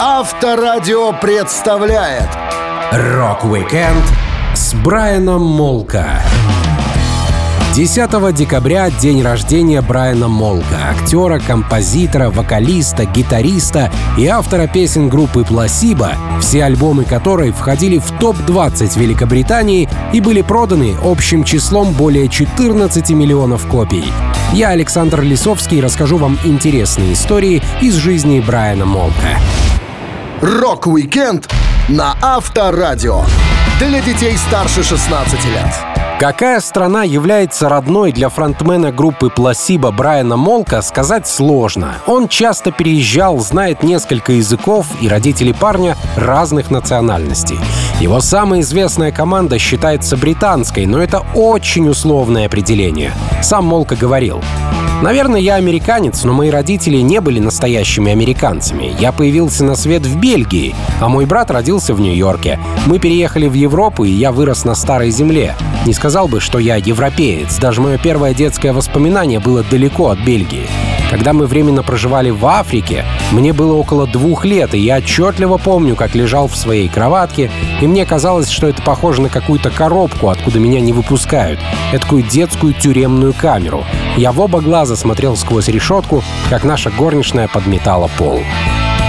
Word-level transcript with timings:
Авторадио 0.00 1.12
представляет 1.20 2.28
Рок-викенд 2.92 4.04
с 4.54 4.72
Брайаном 4.74 5.42
Молко. 5.42 6.22
10 7.74 8.32
декабря— 8.32 8.90
день 9.00 9.22
рождения 9.22 9.82
Брайана 9.82 10.28
Молко, 10.28 10.90
актера, 10.92 11.40
композитора, 11.40 12.30
вокалиста, 12.30 13.06
гитариста 13.06 13.90
и 14.16 14.28
автора 14.28 14.68
песен 14.68 15.08
группы 15.08 15.42
«Пласибо», 15.42 16.12
все 16.40 16.62
альбомы 16.62 17.02
которой 17.02 17.50
входили 17.50 17.98
в 17.98 18.08
топ-20 18.20 18.96
Великобритании 18.96 19.88
и 20.12 20.20
были 20.20 20.42
проданы 20.42 20.94
общим 21.02 21.42
числом 21.42 21.92
более 21.92 22.28
14 22.28 23.10
миллионов 23.10 23.66
копий. 23.66 24.04
Я, 24.52 24.68
Александр 24.68 25.22
Лисовский, 25.22 25.80
расскажу 25.80 26.18
вам 26.18 26.38
интересные 26.44 27.14
истории 27.14 27.60
из 27.80 27.94
жизни 27.94 28.38
Брайана 28.38 28.86
Молко. 28.86 29.40
Рок-викенд 30.40 31.52
на 31.88 32.16
Авторадио. 32.22 33.22
Для 33.80 34.00
детей 34.00 34.36
старше 34.36 34.84
16 34.84 35.44
лет. 35.46 35.66
Какая 36.20 36.60
страна 36.60 37.02
является 37.02 37.68
родной 37.68 38.12
для 38.12 38.28
фронтмена 38.28 38.92
группы 38.92 39.30
Пласиба 39.30 39.90
Брайана 39.90 40.36
Молко, 40.36 40.80
сказать 40.82 41.26
сложно. 41.26 41.94
Он 42.06 42.28
часто 42.28 42.70
переезжал, 42.70 43.40
знает 43.40 43.82
несколько 43.82 44.32
языков 44.32 44.86
и 45.00 45.08
родители 45.08 45.50
парня 45.50 45.96
разных 46.16 46.70
национальностей. 46.70 47.58
Его 48.00 48.20
самая 48.20 48.60
известная 48.60 49.10
команда 49.10 49.58
считается 49.58 50.16
британской, 50.16 50.86
но 50.86 51.02
это 51.02 51.24
очень 51.34 51.88
условное 51.88 52.46
определение. 52.46 53.12
Сам 53.42 53.64
Молко 53.64 53.96
говорил, 53.96 54.40
Наверное, 55.02 55.40
я 55.40 55.54
американец, 55.54 56.24
но 56.24 56.32
мои 56.32 56.50
родители 56.50 56.96
не 56.96 57.20
были 57.20 57.38
настоящими 57.38 58.10
американцами. 58.10 58.96
Я 58.98 59.12
появился 59.12 59.64
на 59.64 59.76
свет 59.76 60.04
в 60.04 60.18
Бельгии, 60.18 60.74
а 61.00 61.08
мой 61.08 61.24
брат 61.24 61.52
родился 61.52 61.94
в 61.94 62.00
Нью-Йорке. 62.00 62.58
Мы 62.86 62.98
переехали 62.98 63.46
в 63.46 63.54
Европу, 63.54 64.04
и 64.04 64.10
я 64.10 64.32
вырос 64.32 64.64
на 64.64 64.74
старой 64.74 65.10
земле. 65.10 65.54
Не 65.86 65.92
сказал 65.92 66.26
бы, 66.26 66.40
что 66.40 66.58
я 66.58 66.76
европеец. 66.76 67.58
Даже 67.58 67.80
мое 67.80 67.96
первое 67.96 68.34
детское 68.34 68.72
воспоминание 68.72 69.38
было 69.38 69.62
далеко 69.62 70.08
от 70.08 70.18
Бельгии. 70.18 70.66
Когда 71.10 71.32
мы 71.32 71.46
временно 71.46 71.82
проживали 71.82 72.30
в 72.30 72.44
Африке, 72.44 73.04
мне 73.32 73.52
было 73.52 73.74
около 73.74 74.06
двух 74.06 74.44
лет, 74.44 74.74
и 74.74 74.78
я 74.78 74.96
отчетливо 74.98 75.58
помню, 75.58 75.96
как 75.96 76.14
лежал 76.14 76.48
в 76.48 76.56
своей 76.56 76.88
кроватке, 76.88 77.50
и 77.80 77.86
мне 77.86 78.06
казалось, 78.06 78.48
что 78.48 78.68
это 78.68 78.80
похоже 78.82 79.22
на 79.22 79.28
какую-то 79.28 79.70
коробку, 79.70 80.30
откуда 80.30 80.58
меня 80.58 80.80
не 80.80 80.92
выпускают, 80.92 81.60
такую 81.92 82.22
детскую 82.22 82.72
тюремную 82.72 83.34
камеру. 83.34 83.84
Я 84.16 84.32
в 84.32 84.40
оба 84.40 84.60
глаза 84.60 84.96
смотрел 84.96 85.36
сквозь 85.36 85.68
решетку, 85.68 86.22
как 86.48 86.64
наша 86.64 86.90
горничная 86.90 87.48
подметала 87.48 88.08
пол. 88.18 88.40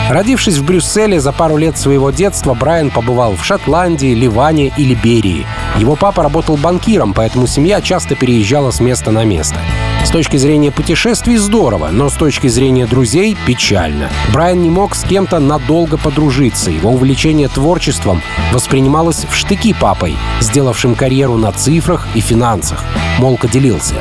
Родившись 0.09 0.57
в 0.57 0.65
Брюсселе 0.65 1.21
за 1.21 1.31
пару 1.31 1.55
лет 1.55 1.77
своего 1.77 2.09
детства, 2.09 2.55
Брайан 2.55 2.89
побывал 2.89 3.35
в 3.35 3.45
Шотландии, 3.45 4.15
Ливане 4.15 4.73
и 4.75 4.83
Либерии. 4.83 5.45
Его 5.77 5.95
папа 5.95 6.23
работал 6.23 6.57
банкиром, 6.57 7.13
поэтому 7.13 7.45
семья 7.45 7.79
часто 7.79 8.15
переезжала 8.15 8.71
с 8.71 8.79
места 8.79 9.11
на 9.11 9.23
место. 9.23 9.59
С 10.03 10.11
точки 10.11 10.37
зрения 10.37 10.71
путешествий 10.71 11.37
здорово, 11.37 11.89
но 11.91 12.09
с 12.09 12.13
точки 12.13 12.47
зрения 12.47 12.87
друзей 12.87 13.37
печально. 13.45 14.09
Брайан 14.33 14.61
не 14.61 14.69
мог 14.69 14.95
с 14.95 15.03
кем-то 15.03 15.39
надолго 15.39 15.97
подружиться. 15.97 16.71
Его 16.71 16.91
увлечение 16.91 17.47
творчеством 17.47 18.21
воспринималось 18.51 19.25
в 19.29 19.35
штыки 19.35 19.73
папой, 19.73 20.17
сделавшим 20.41 20.95
карьеру 20.95 21.37
на 21.37 21.51
цифрах 21.51 22.07
и 22.15 22.21
финансах. 22.21 22.83
Молко 23.19 23.47
делился. 23.47 23.95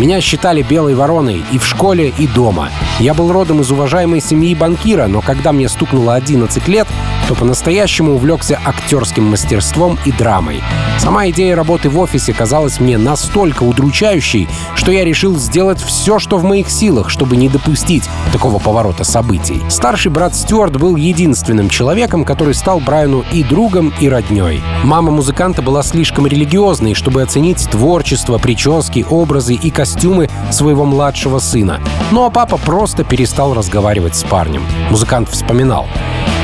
Меня 0.00 0.20
считали 0.20 0.62
белой 0.62 0.94
вороной 0.94 1.44
и 1.52 1.58
в 1.58 1.66
школе, 1.66 2.12
и 2.18 2.26
дома. 2.26 2.70
Я 2.98 3.12
был 3.12 3.30
родом 3.30 3.60
из 3.60 3.70
уважаемой 3.70 4.20
семьи 4.20 4.54
банкира, 4.54 5.06
но 5.06 5.20
когда 5.20 5.52
мне 5.52 5.68
стукнуло 5.68 6.14
11 6.14 6.66
лет, 6.66 6.88
то 7.32 7.38
по-настоящему 7.38 8.12
увлекся 8.16 8.60
актерским 8.62 9.24
мастерством 9.24 9.98
и 10.04 10.12
драмой. 10.12 10.62
Сама 10.98 11.30
идея 11.30 11.56
работы 11.56 11.88
в 11.88 11.98
офисе 11.98 12.34
казалась 12.34 12.78
мне 12.78 12.98
настолько 12.98 13.62
удручающей, 13.62 14.48
что 14.74 14.92
я 14.92 15.02
решил 15.02 15.38
сделать 15.38 15.80
все, 15.80 16.18
что 16.18 16.36
в 16.36 16.44
моих 16.44 16.68
силах, 16.68 17.08
чтобы 17.08 17.36
не 17.36 17.48
допустить 17.48 18.04
такого 18.32 18.58
поворота 18.58 19.04
событий. 19.04 19.62
Старший 19.70 20.10
брат 20.10 20.36
Стюарт 20.36 20.76
был 20.76 20.96
единственным 20.96 21.70
человеком, 21.70 22.26
который 22.26 22.52
стал 22.52 22.80
Брайану 22.80 23.24
и 23.32 23.42
другом, 23.42 23.94
и 23.98 24.10
родней. 24.10 24.60
Мама 24.84 25.10
музыканта 25.10 25.62
была 25.62 25.82
слишком 25.82 26.26
религиозной, 26.26 26.92
чтобы 26.92 27.22
оценить 27.22 27.66
творчество, 27.70 28.36
прически, 28.36 29.06
образы 29.08 29.54
и 29.54 29.70
костюмы 29.70 30.28
своего 30.50 30.84
младшего 30.84 31.38
сына. 31.38 31.80
Ну 32.10 32.26
а 32.26 32.30
папа 32.30 32.58
просто 32.58 33.04
перестал 33.04 33.54
разговаривать 33.54 34.16
с 34.16 34.22
парнем. 34.22 34.62
Музыкант 34.90 35.30
вспоминал. 35.30 35.86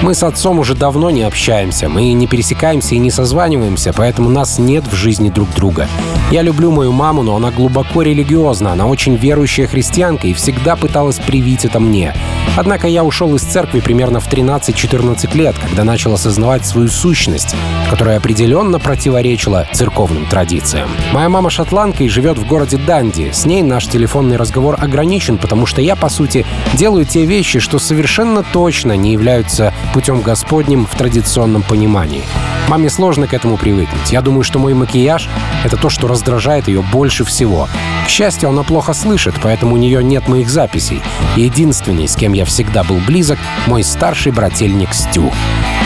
Мы 0.00 0.14
с 0.14 0.22
отцом 0.22 0.60
уже 0.60 0.76
давно 0.76 1.10
не 1.10 1.22
общаемся, 1.22 1.88
мы 1.88 2.12
не 2.12 2.28
пересекаемся 2.28 2.94
и 2.94 2.98
не 2.98 3.10
созваниваемся, 3.10 3.92
поэтому 3.92 4.30
нас 4.30 4.58
нет 4.58 4.84
в 4.86 4.94
жизни 4.94 5.28
друг 5.28 5.52
друга. 5.56 5.88
Я 6.30 6.42
люблю 6.42 6.70
мою 6.70 6.92
маму, 6.92 7.22
но 7.22 7.34
она 7.34 7.50
глубоко 7.50 8.02
религиозна, 8.02 8.72
она 8.72 8.86
очень 8.86 9.16
верующая 9.16 9.66
христианка 9.66 10.28
и 10.28 10.34
всегда 10.34 10.76
пыталась 10.76 11.18
привить 11.18 11.64
это 11.64 11.80
мне. 11.80 12.14
Однако 12.56 12.88
я 12.88 13.04
ушел 13.04 13.34
из 13.34 13.42
церкви 13.42 13.80
примерно 13.80 14.20
в 14.20 14.28
13-14 14.28 15.36
лет, 15.36 15.56
когда 15.58 15.84
начал 15.84 16.14
осознавать 16.14 16.66
свою 16.66 16.88
сущность, 16.88 17.54
которая 17.90 18.18
определенно 18.18 18.78
противоречила 18.78 19.66
церковным 19.72 20.26
традициям. 20.26 20.88
Моя 21.12 21.28
мама 21.28 21.50
шотландка 21.50 22.04
и 22.04 22.08
живет 22.08 22.38
в 22.38 22.46
городе 22.46 22.76
Данди. 22.76 23.30
С 23.32 23.46
ней 23.46 23.62
наш 23.62 23.86
телефонный 23.86 24.36
разговор 24.36 24.76
ограничен, 24.78 25.38
потому 25.38 25.66
что 25.66 25.80
я, 25.80 25.96
по 25.96 26.08
сути, 26.08 26.46
делаю 26.74 27.04
те 27.04 27.24
вещи, 27.24 27.58
что 27.60 27.78
совершенно 27.78 28.42
точно 28.42 28.96
не 28.96 29.12
являются 29.12 29.72
путем 29.94 30.20
Господним 30.20 30.86
в 30.86 30.96
традиционном 30.96 31.62
понимании. 31.62 32.22
Маме 32.68 32.90
сложно 32.90 33.26
к 33.26 33.32
этому 33.32 33.56
привыкнуть. 33.56 34.12
Я 34.12 34.20
думаю, 34.20 34.42
что 34.42 34.58
мой 34.58 34.74
макияж— 34.74 35.28
это 35.64 35.76
то, 35.76 35.88
что 35.88 36.06
раздражает 36.06 36.68
ее 36.68 36.82
больше 36.82 37.24
всего. 37.24 37.66
К 38.04 38.08
счастью, 38.10 38.50
она 38.50 38.62
плохо 38.62 38.92
слышит, 38.92 39.34
поэтому 39.42 39.74
у 39.74 39.78
нее 39.78 40.04
нет 40.04 40.28
моих 40.28 40.50
записей. 40.50 41.00
Единственный, 41.36 42.06
с 42.06 42.14
кем 42.14 42.34
я 42.34 42.37
всегда 42.44 42.84
был 42.84 42.98
близок, 43.06 43.38
мой 43.66 43.82
старший 43.82 44.32
брательник 44.32 44.92
Стю. 44.92 45.30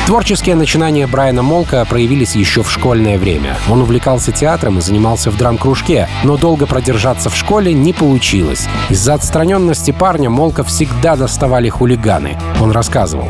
Творческие 0.06 0.56
начинания 0.56 1.06
Брайана 1.06 1.42
Молка 1.42 1.84
проявились 1.84 2.34
еще 2.34 2.62
в 2.62 2.70
школьное 2.70 3.18
время. 3.18 3.56
Он 3.70 3.82
увлекался 3.82 4.32
театром 4.32 4.78
и 4.78 4.82
занимался 4.82 5.30
в 5.30 5.36
драм-кружке, 5.36 6.08
но 6.24 6.36
долго 6.36 6.66
продержаться 6.66 7.30
в 7.30 7.36
школе 7.36 7.72
не 7.72 7.92
получилось. 7.92 8.68
Из-за 8.91 9.14
отстраненности 9.14 9.92
парня 9.92 10.28
Молка 10.28 10.64
всегда 10.64 11.14
доставали 11.16 11.68
хулиганы. 11.68 12.36
Он 12.60 12.72
рассказывал 12.72 13.28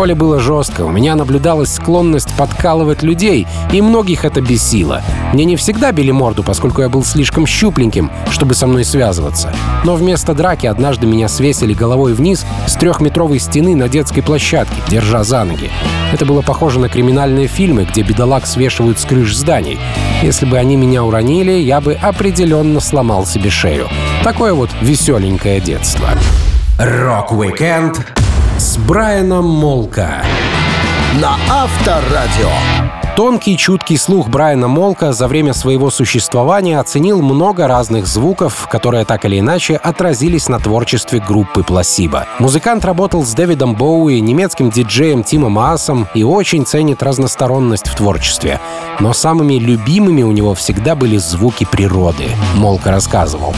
школе 0.00 0.14
было 0.14 0.40
жестко, 0.40 0.86
у 0.86 0.90
меня 0.90 1.14
наблюдалась 1.14 1.74
склонность 1.74 2.34
подкалывать 2.34 3.02
людей, 3.02 3.46
и 3.70 3.82
многих 3.82 4.24
это 4.24 4.40
бесило. 4.40 5.02
Мне 5.34 5.44
не 5.44 5.56
всегда 5.56 5.92
били 5.92 6.10
морду, 6.10 6.42
поскольку 6.42 6.80
я 6.80 6.88
был 6.88 7.04
слишком 7.04 7.46
щупленьким, 7.46 8.10
чтобы 8.30 8.54
со 8.54 8.66
мной 8.66 8.86
связываться. 8.86 9.52
Но 9.84 9.96
вместо 9.96 10.32
драки 10.32 10.64
однажды 10.64 11.06
меня 11.06 11.28
свесили 11.28 11.74
головой 11.74 12.14
вниз 12.14 12.46
с 12.66 12.76
трехметровой 12.76 13.38
стены 13.40 13.76
на 13.76 13.90
детской 13.90 14.22
площадке, 14.22 14.72
держа 14.88 15.22
за 15.22 15.44
ноги. 15.44 15.70
Это 16.14 16.24
было 16.24 16.40
похоже 16.40 16.80
на 16.80 16.88
криминальные 16.88 17.46
фильмы, 17.46 17.84
где 17.84 18.00
бедолаг 18.00 18.46
свешивают 18.46 18.98
с 18.98 19.04
крыш 19.04 19.36
зданий. 19.36 19.78
Если 20.22 20.46
бы 20.46 20.56
они 20.56 20.76
меня 20.76 21.04
уронили, 21.04 21.52
я 21.52 21.82
бы 21.82 21.92
определенно 21.92 22.80
сломал 22.80 23.26
себе 23.26 23.50
шею. 23.50 23.86
Такое 24.24 24.54
вот 24.54 24.70
веселенькое 24.80 25.60
детство. 25.60 26.08
Рок-викенд 26.78 28.00
с 28.60 28.76
Брайаном 28.76 29.46
Молко. 29.46 30.22
На 31.14 31.38
Авторадио. 31.48 32.89
Тонкий, 33.20 33.58
чуткий 33.58 33.98
слух 33.98 34.30
Брайана 34.30 34.66
Молко 34.66 35.12
за 35.12 35.28
время 35.28 35.52
своего 35.52 35.90
существования 35.90 36.80
оценил 36.80 37.20
много 37.20 37.68
разных 37.68 38.06
звуков, 38.06 38.66
которые 38.66 39.04
так 39.04 39.26
или 39.26 39.40
иначе 39.40 39.76
отразились 39.76 40.48
на 40.48 40.58
творчестве 40.58 41.20
группы 41.20 41.62
Пласиба. 41.62 42.26
Музыкант 42.38 42.82
работал 42.86 43.22
с 43.22 43.34
Дэвидом 43.34 43.74
Боуи, 43.74 44.20
немецким 44.20 44.70
диджеем 44.70 45.22
Тимо 45.22 45.58
Маасом 45.58 46.08
и 46.14 46.22
очень 46.22 46.64
ценит 46.64 47.02
разносторонность 47.02 47.88
в 47.88 47.94
творчестве. 47.94 48.58
Но 49.00 49.12
самыми 49.12 49.56
любимыми 49.56 50.22
у 50.22 50.32
него 50.32 50.54
всегда 50.54 50.94
были 50.94 51.18
звуки 51.18 51.66
природы, 51.70 52.24
Молка 52.54 52.90
рассказывал. 52.90 53.54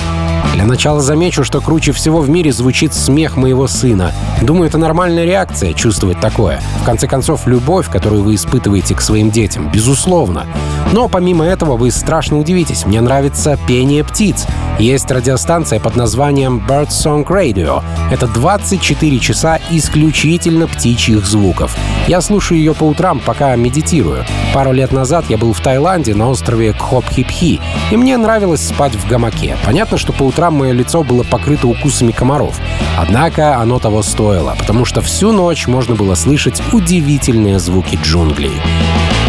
Для 0.54 0.66
начала 0.66 1.00
замечу, 1.00 1.44
что 1.44 1.62
круче 1.62 1.92
всего 1.92 2.20
в 2.20 2.28
мире 2.28 2.52
звучит 2.52 2.92
смех 2.92 3.36
моего 3.36 3.66
сына. 3.66 4.12
Думаю, 4.42 4.68
это 4.68 4.76
нормальная 4.76 5.24
реакция— 5.24 5.72
чувствовать 5.74 6.20
такое. 6.20 6.60
В 6.82 6.84
конце 6.84 7.08
концов, 7.08 7.46
любовь, 7.46 7.88
которую 7.90 8.22
вы 8.22 8.34
испытываете 8.34 8.94
к 8.94 9.00
своим 9.00 9.30
детям, 9.30 9.51
этим, 9.52 9.70
безусловно. 9.70 10.46
Но 10.92 11.08
помимо 11.08 11.44
этого 11.44 11.76
вы 11.76 11.90
страшно 11.90 12.38
удивитесь. 12.38 12.86
Мне 12.86 13.00
нравится 13.00 13.58
пение 13.66 14.04
птиц. 14.04 14.46
Есть 14.78 15.10
радиостанция 15.10 15.80
под 15.80 15.96
названием 15.96 16.62
Bird 16.66 16.88
Song 16.88 17.26
Radio. 17.26 17.82
Это 18.10 18.26
24 18.26 19.18
часа 19.18 19.58
исключительно 19.70 20.66
птичьих 20.66 21.26
звуков. 21.26 21.76
Я 22.08 22.20
слушаю 22.20 22.58
ее 22.58 22.74
по 22.74 22.84
утрам, 22.84 23.20
пока 23.20 23.54
медитирую. 23.56 24.24
Пару 24.52 24.72
лет 24.72 24.92
назад 24.92 25.24
я 25.28 25.38
был 25.38 25.52
в 25.52 25.60
Таиланде 25.60 26.14
на 26.14 26.28
острове 26.28 26.72
Ко 26.72 26.87
Пхи-Пхи, 26.87 27.60
и 27.90 27.96
мне 27.96 28.16
нравилось 28.16 28.66
спать 28.66 28.94
в 28.94 29.08
гамаке. 29.08 29.56
Понятно, 29.64 29.98
что 29.98 30.12
по 30.12 30.24
утрам 30.24 30.54
мое 30.54 30.72
лицо 30.72 31.02
было 31.02 31.22
покрыто 31.22 31.68
укусами 31.68 32.12
комаров. 32.12 32.58
Однако 32.98 33.56
оно 33.56 33.78
того 33.78 34.02
стоило, 34.02 34.54
потому 34.58 34.84
что 34.84 35.00
всю 35.00 35.32
ночь 35.32 35.66
можно 35.66 35.94
было 35.94 36.14
слышать 36.14 36.62
удивительные 36.72 37.58
звуки 37.58 37.98
джунглей. 38.02 38.52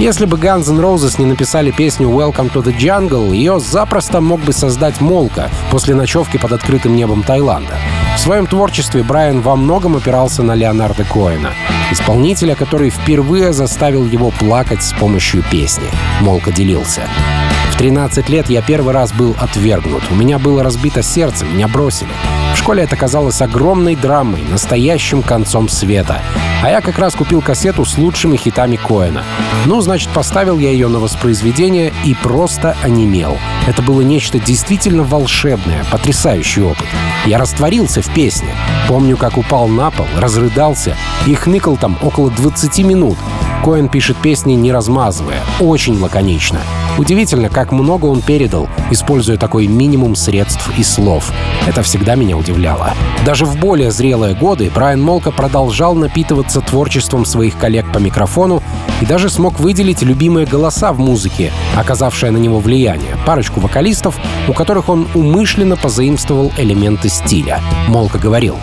Если 0.03 0.25
бы 0.25 0.35
Guns 0.35 0.69
N' 0.69 0.81
Roses 0.81 1.15
не 1.17 1.25
написали 1.25 1.71
песню 1.71 2.09
Welcome 2.09 2.51
to 2.51 2.61
the 2.61 2.77
Jungle, 2.77 3.33
ее 3.33 3.61
запросто 3.61 4.19
мог 4.19 4.41
бы 4.41 4.51
создать 4.51 5.00
Молко 5.00 5.50
после 5.71 5.95
ночевки 5.95 6.35
под 6.35 6.51
открытым 6.51 6.94
небом 6.94 7.23
Таиланда. 7.23 7.77
В 8.17 8.19
своем 8.19 8.45
творчестве 8.45 9.01
Брайан 9.01 9.39
во 9.39 9.55
многом 9.55 9.95
опирался 9.95 10.44
на 10.44 10.55
Леонарда 10.55 11.05
Коэна, 11.05 11.51
исполнителя, 11.89 12.53
который 12.53 12.89
впервые 12.89 13.53
заставил 13.53 14.05
его 14.05 14.31
плакать 14.31 14.83
с 14.83 14.91
помощью 14.91 15.41
песни. 15.50 15.88
Молка 16.19 16.51
делился. 16.51 17.03
В 17.74 17.78
13 17.78 18.30
лет 18.30 18.50
я 18.52 18.62
первый 18.62 18.94
раз 18.94 19.12
был 19.12 19.36
отвергнут. 19.40 20.04
У 20.12 20.16
меня 20.16 20.38
было 20.38 20.64
разбито 20.64 21.02
сердце, 21.02 21.44
меня 21.44 21.68
бросили. 21.68 22.12
В 22.54 22.58
школе 22.58 22.84
это 22.84 22.96
казалось 22.96 23.42
огромной 23.42 23.96
драмой, 23.96 24.44
настоящим 24.44 25.24
концом 25.24 25.68
света. 25.68 26.22
А 26.62 26.70
я 26.70 26.81
как 26.81 27.00
раз 27.00 27.16
купил 27.16 27.42
кассету 27.42 27.84
с 27.84 27.98
лучшими 27.98 28.38
хитами 28.38 28.75
Коэна. 28.78 29.24
Ну, 29.66 29.81
значит, 29.81 30.10
поставил 30.10 30.60
я 30.60 30.70
ее 30.70 30.88
на 30.88 31.00
воспроизведение 31.00 31.92
и 32.06 32.14
просто 32.14 32.78
онемел. 32.84 33.38
Это 33.68 33.81
было 33.81 34.02
нечто 34.02 34.40
действительно 34.40 35.04
волшебное, 35.04 35.84
потрясающий 35.92 36.62
опыт. 36.62 36.88
Я 37.25 37.40
растворился 37.40 38.04
в 38.04 38.14
песне. 38.14 38.56
Помню, 38.88 39.18
как 39.18 39.36
упал 39.38 39.68
на 39.68 39.90
пол, 39.90 40.06
разрыдался 40.16 40.96
и 41.25 41.34
хныкал 41.34 41.75
там 41.78 41.98
около 42.04 42.30
20 42.30 42.86
минут. 42.86 43.18
Коэн 43.64 43.90
пишет 43.90 44.16
песни 44.18 44.54
не 44.54 44.72
размазывая, 44.72 45.42
очень 45.60 46.00
лаконично. 46.00 46.60
Удивительно, 46.98 47.50
как 47.50 47.72
много 47.72 48.06
он 48.06 48.22
передал, 48.22 48.69
используя 48.92 49.38
такой 49.38 49.66
минимум 49.68 50.16
средств 50.16 50.69
и 50.78 50.84
слов. 50.84 51.31
Это 51.68 51.81
всегда 51.81 52.16
меня 52.16 52.38
удивляло. 52.38 52.94
Даже 53.25 53.45
в 53.45 53.57
более 53.57 53.92
зрелые 53.92 54.36
годы 54.36 54.72
Брайан 54.74 55.01
Молка 55.01 55.31
продолжал 55.31 55.95
напитываться 55.95 56.62
творчеством 56.62 57.25
своих 57.25 57.57
коллег 57.57 57.92
по 57.92 57.98
микрофону 57.98 58.62
и 59.01 59.06
даже 59.06 59.30
смог 59.30 59.60
выделить 59.60 60.04
любимые 60.04 60.45
голоса 60.45 60.94
в 60.94 61.00
музыке, 61.00 61.51
оказавшее 61.75 62.31
на 62.31 62.38
него 62.38 62.60
влияние, 62.60 63.18
парочку 63.25 63.60
вокалистов, 63.60 64.16
у 64.48 64.54
которых 64.54 64.89
он 64.89 65.07
умышленно 65.16 65.75
позаимствовал 65.75 66.51
элементы 66.57 67.10
стиля. 67.10 67.60
Молка 67.88 68.19
говорил, 68.19 68.57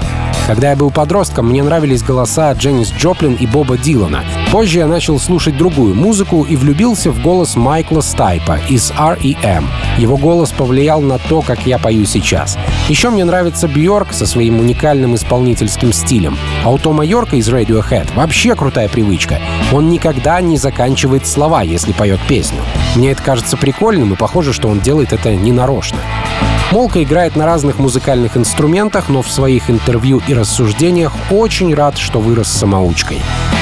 когда 0.46 0.70
я 0.70 0.76
был 0.76 0.90
подростком, 0.90 1.48
мне 1.48 1.62
нравились 1.62 2.02
голоса 2.02 2.52
Дженнис 2.52 2.92
Джоплин 2.92 3.34
и 3.34 3.46
Боба 3.46 3.76
Дилана. 3.76 4.24
Позже 4.50 4.80
я 4.80 4.88
начал 4.88 5.20
слушать 5.20 5.56
другую 5.56 5.94
музыку 5.94 6.42
и 6.42 6.56
влюбился 6.56 7.12
в 7.12 7.22
голос 7.22 7.54
Майкла 7.54 8.00
Стайпа 8.00 8.58
из 8.68 8.90
R.E.M. 8.98 9.68
Его 9.96 10.16
голос 10.16 10.50
повлиял 10.50 11.00
на 11.00 11.18
то, 11.18 11.40
как 11.40 11.66
я 11.66 11.78
пою 11.78 12.04
сейчас. 12.04 12.58
Еще 12.88 13.10
мне 13.10 13.24
нравится 13.24 13.68
Бьорк 13.68 14.12
со 14.12 14.26
своим 14.26 14.58
уникальным 14.58 15.14
исполнительским 15.14 15.92
стилем. 15.92 16.36
А 16.64 16.72
у 16.72 16.78
Тома 16.78 17.04
Йорка 17.04 17.36
из 17.36 17.48
Radiohead 17.48 18.12
вообще 18.16 18.56
крутая 18.56 18.88
привычка. 18.88 19.38
Он 19.72 19.88
никогда 19.88 20.40
не 20.40 20.56
заканчивает 20.56 21.28
слова, 21.28 21.62
если 21.62 21.92
поет 21.92 22.18
песню. 22.26 22.60
Мне 22.96 23.12
это 23.12 23.22
кажется 23.22 23.56
прикольным, 23.56 24.14
и 24.14 24.16
похоже, 24.16 24.52
что 24.52 24.66
он 24.66 24.80
делает 24.80 25.12
это 25.12 25.32
ненарочно. 25.32 25.98
Молка 26.72 27.00
играет 27.00 27.36
на 27.36 27.46
разных 27.46 27.78
музыкальных 27.78 28.36
инструментах, 28.36 29.08
но 29.08 29.22
в 29.22 29.30
своих 29.30 29.70
интервью 29.70 30.20
и 30.26 30.34
рассуждениях 30.34 31.12
очень 31.30 31.72
рад, 31.72 31.98
что 31.98 32.18
вырос 32.18 32.48
самоучкой. 32.48 33.20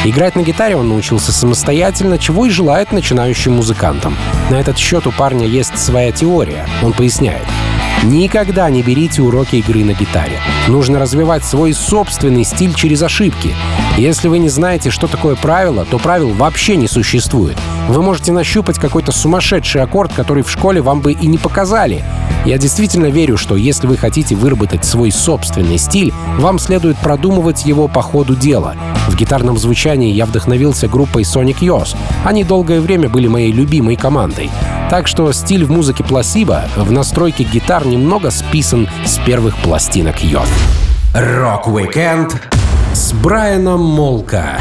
Играть 0.09 0.37
на 0.37 0.41
гитаре 0.41 0.75
он 0.75 0.89
научился 0.89 1.33
самостоятельно, 1.33 2.17
чего 2.17 2.47
и 2.47 2.49
желает 2.49 2.93
начинающим 2.93 3.53
музыкантам. 3.53 4.17
На 4.49 4.55
этот 4.55 4.79
счет 4.79 5.07
у 5.07 5.13
парня 5.13 5.47
есть 5.47 5.79
своя 5.79 6.13
теория. 6.13 6.67
Он 6.83 6.95
поясняет. 6.95 7.45
Никогда 8.05 8.71
не 8.71 8.83
берите 8.83 9.21
уроки 9.21 9.57
игры 9.57 9.85
на 9.85 9.93
гитаре. 9.93 10.41
Нужно 10.67 10.99
развивать 10.99 11.45
свой 11.45 11.75
собственный 11.75 12.45
стиль 12.45 12.73
через 12.73 13.03
ошибки. 13.03 13.55
Если 13.99 14.29
вы 14.29 14.39
не 14.39 14.49
знаете, 14.49 14.89
что 14.89 15.09
такое 15.09 15.35
правило, 15.35 15.85
то 15.85 15.99
правил 15.99 16.31
вообще 16.31 16.77
не 16.77 16.89
существует. 16.89 17.59
Вы 17.89 18.03
можете 18.03 18.33
нащупать 18.33 18.79
какой-то 18.79 19.13
сумасшедший 19.13 19.83
аккорд, 19.83 20.13
который 20.13 20.43
в 20.43 20.51
школе 20.51 20.83
вам 20.83 21.01
бы 21.01 21.13
и 21.13 21.27
не 21.27 21.39
показали. 21.39 22.05
Я 22.45 22.59
действительно 22.59 23.07
верю, 23.07 23.37
что 23.37 23.57
если 23.57 23.87
вы 23.87 23.97
хотите 23.97 24.35
выработать 24.35 24.85
свой 24.85 25.11
собственный 25.11 25.79
стиль, 25.79 26.13
вам 26.39 26.59
следует 26.59 26.99
продумывать 26.99 27.65
его 27.65 27.89
по 27.89 28.03
ходу 28.03 28.35
дела. 28.37 28.75
В 29.09 29.17
гитарном 29.17 29.57
звучании 29.57 30.13
я 30.13 30.27
вдохновился 30.27 30.87
группой 30.87 31.23
Sonic 31.23 31.61
Youth. 31.61 31.97
Они 32.25 32.45
долгое 32.45 32.81
время 32.81 33.09
были 33.09 33.27
моей 33.27 33.53
любимой 33.53 33.97
командой. 33.97 34.51
Так 34.91 35.09
что 35.09 35.33
стиль 35.33 35.65
в 35.65 35.71
музыке 35.71 36.05
Пласиба 36.05 36.65
в 36.77 36.93
настройке 36.93 37.45
гитар 37.45 37.87
немного 37.87 38.31
списан 38.31 38.89
с 39.05 39.19
первых 39.19 39.57
пластинок 39.57 40.23
Youth. 40.23 40.49
Рок-викенд 41.15 42.37
с 42.93 43.13
Брайаном 43.13 43.83
Молка 43.83 44.59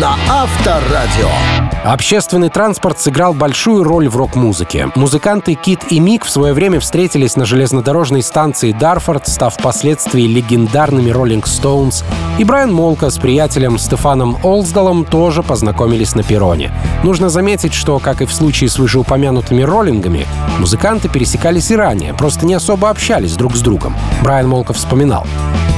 на 0.00 0.16
Авторадио. 0.28 1.71
Общественный 1.84 2.48
транспорт 2.48 3.00
сыграл 3.00 3.34
большую 3.34 3.82
роль 3.82 4.08
в 4.08 4.16
рок-музыке. 4.16 4.92
Музыканты 4.94 5.54
Кит 5.54 5.90
и 5.90 5.98
Мик 5.98 6.24
в 6.24 6.30
свое 6.30 6.52
время 6.52 6.78
встретились 6.78 7.34
на 7.34 7.44
железнодорожной 7.44 8.22
станции 8.22 8.70
Дарфорд, 8.70 9.26
став 9.26 9.52
впоследствии 9.54 10.22
легендарными 10.22 11.10
Роллинг 11.10 11.48
Стоунс, 11.48 12.04
и 12.38 12.44
Брайан 12.44 12.72
Молка 12.72 13.10
с 13.10 13.18
приятелем 13.18 13.78
Стефаном 13.78 14.38
Олсдалом 14.44 15.04
тоже 15.04 15.42
познакомились 15.42 16.14
на 16.14 16.22
перроне. 16.22 16.70
Нужно 17.02 17.30
заметить, 17.30 17.74
что, 17.74 17.98
как 17.98 18.22
и 18.22 18.26
в 18.26 18.32
случае 18.32 18.70
с 18.70 18.78
вышеупомянутыми 18.78 19.62
роллингами, 19.62 20.28
музыканты 20.60 21.08
пересекались 21.08 21.72
и 21.72 21.76
ранее, 21.76 22.14
просто 22.14 22.46
не 22.46 22.54
особо 22.54 22.90
общались 22.90 23.34
друг 23.34 23.56
с 23.56 23.60
другом. 23.60 23.96
Брайан 24.22 24.48
Молка 24.48 24.72
вспоминал. 24.72 25.26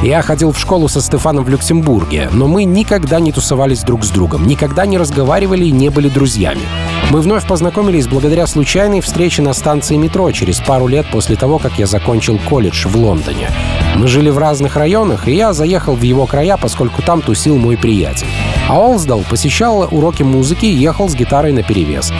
«Я 0.03 0.21
ходил 0.21 0.53
в 0.53 0.59
школу 0.59 0.89
со 0.89 1.01
Стефаном 1.01 1.45
в 1.45 1.49
Люксембурге, 1.49 2.29
но 2.31 2.47
мы 2.47 2.65
никогда 2.65 3.21
не 3.21 3.33
тусовались 3.33 3.85
друг 3.85 4.05
с 4.05 4.11
другом, 4.11 4.47
никогда 4.47 4.85
не 4.85 4.99
разговаривали 4.99 5.65
и 5.65 5.73
не 5.73 5.89
были 5.94 6.08
друзьями. 6.08 7.04
Мы 7.15 7.21
вновь 7.21 7.47
познакомились 7.47 8.09
благодаря 8.09 8.45
случайной 8.45 9.01
встрече 9.01 9.41
на 9.41 9.53
станции 9.53 9.95
метро 9.95 10.33
через 10.33 10.59
пару 10.59 10.89
лет 10.89 11.07
после 11.13 11.37
того, 11.37 11.61
как 11.61 11.79
я 11.79 11.87
закончил 11.87 12.41
колледж 12.41 12.89
в 12.89 12.97
Лондоне. 12.97 13.53
Мы 13.95 14.09
жили 14.09 14.31
в 14.31 14.39
разных 14.39 14.75
районах, 14.75 15.29
и 15.29 15.33
я 15.37 15.53
заехал 15.53 15.95
в 15.95 16.03
его 16.03 16.27
края, 16.27 16.57
поскольку 16.57 17.03
там 17.03 17.23
тусил 17.23 17.57
мой 17.57 17.77
приятель. 17.77 18.27
А 18.69 18.81
Олсдал 18.81 19.23
посещал 19.31 19.87
уроки 19.93 20.25
музыки 20.25 20.67
и 20.67 20.75
ехал 20.75 21.09
с 21.09 21.15
гитарой 21.15 21.53
на 21.53 21.63
перевес. 21.63 22.13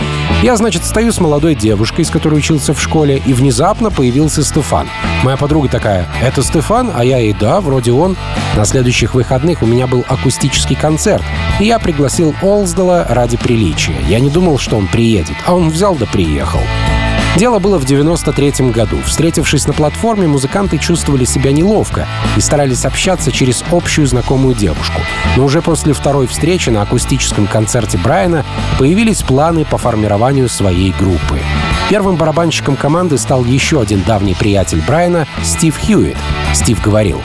Я, 0.43 0.56
значит, 0.56 0.85
стою 0.85 1.11
с 1.11 1.20
молодой 1.20 1.55
девушкой, 1.55 2.05
с 2.05 2.11
которой 2.11 2.35
учился 2.35 2.73
в 2.75 2.81
школе, 2.81 3.20
и 3.25 3.32
внезапно 3.32 3.91
появился 3.91 4.44
Стефан. 4.44 4.88
Моя 5.25 5.37
подруга 5.37 5.69
такая, 5.69 6.06
это 6.23 6.43
Стефан? 6.43 6.93
А 6.94 7.05
я 7.05 7.19
ей, 7.19 7.32
да, 7.32 7.61
вроде 7.61 7.93
он. 7.93 8.17
На 8.56 8.64
следующих 8.64 9.14
выходных 9.14 9.62
у 9.62 9.67
меня 9.67 9.87
был 9.87 10.05
акустический 10.06 10.76
концерт, 10.76 11.25
и 11.58 11.64
я 11.64 11.79
пригласил 11.79 12.34
Олсдала 12.43 13.06
ради 13.08 13.36
приличия. 13.36 13.96
Я 14.06 14.20
не 14.20 14.29
думал, 14.29 14.58
что 14.58 14.77
он 14.77 14.83
приедет, 14.86 15.36
а 15.46 15.55
он 15.55 15.70
взял 15.70 15.94
да 15.94 16.06
приехал. 16.06 16.60
Дело 17.36 17.58
было 17.58 17.79
в 17.79 17.84
93 17.84 18.70
году. 18.70 19.00
Встретившись 19.05 19.67
на 19.67 19.72
платформе, 19.72 20.29
музыканты 20.29 20.79
чувствовали 20.79 21.24
себя 21.24 21.50
неловко 21.50 22.06
и 22.36 22.41
старались 22.41 22.84
общаться 22.84 23.32
через 23.32 23.64
общую 23.72 24.06
знакомую 24.06 24.55
девушку. 24.55 25.00
Но 25.36 25.44
уже 25.44 25.60
после 25.60 25.94
второй 25.94 26.29
встречи 26.29 26.70
на 26.70 26.82
акустическом 26.82 27.48
концерте 27.48 27.98
Брайана 27.98 28.44
появились 28.79 29.22
планы 29.22 29.64
по 29.64 29.79
формированию 29.79 30.48
своей 30.48 30.93
группы. 30.93 31.41
Первым 31.91 32.17
барабанщиком 32.17 32.76
команды 32.76 33.19
стал 33.19 33.44
еще 33.44 33.81
один 33.81 34.03
давний 34.03 34.34
приятель 34.34 34.82
Брайана— 34.86 35.26
Стив 35.43 35.76
Хьюитт. 35.76 36.17
Стив 36.55 36.81
говорил, 36.81 37.20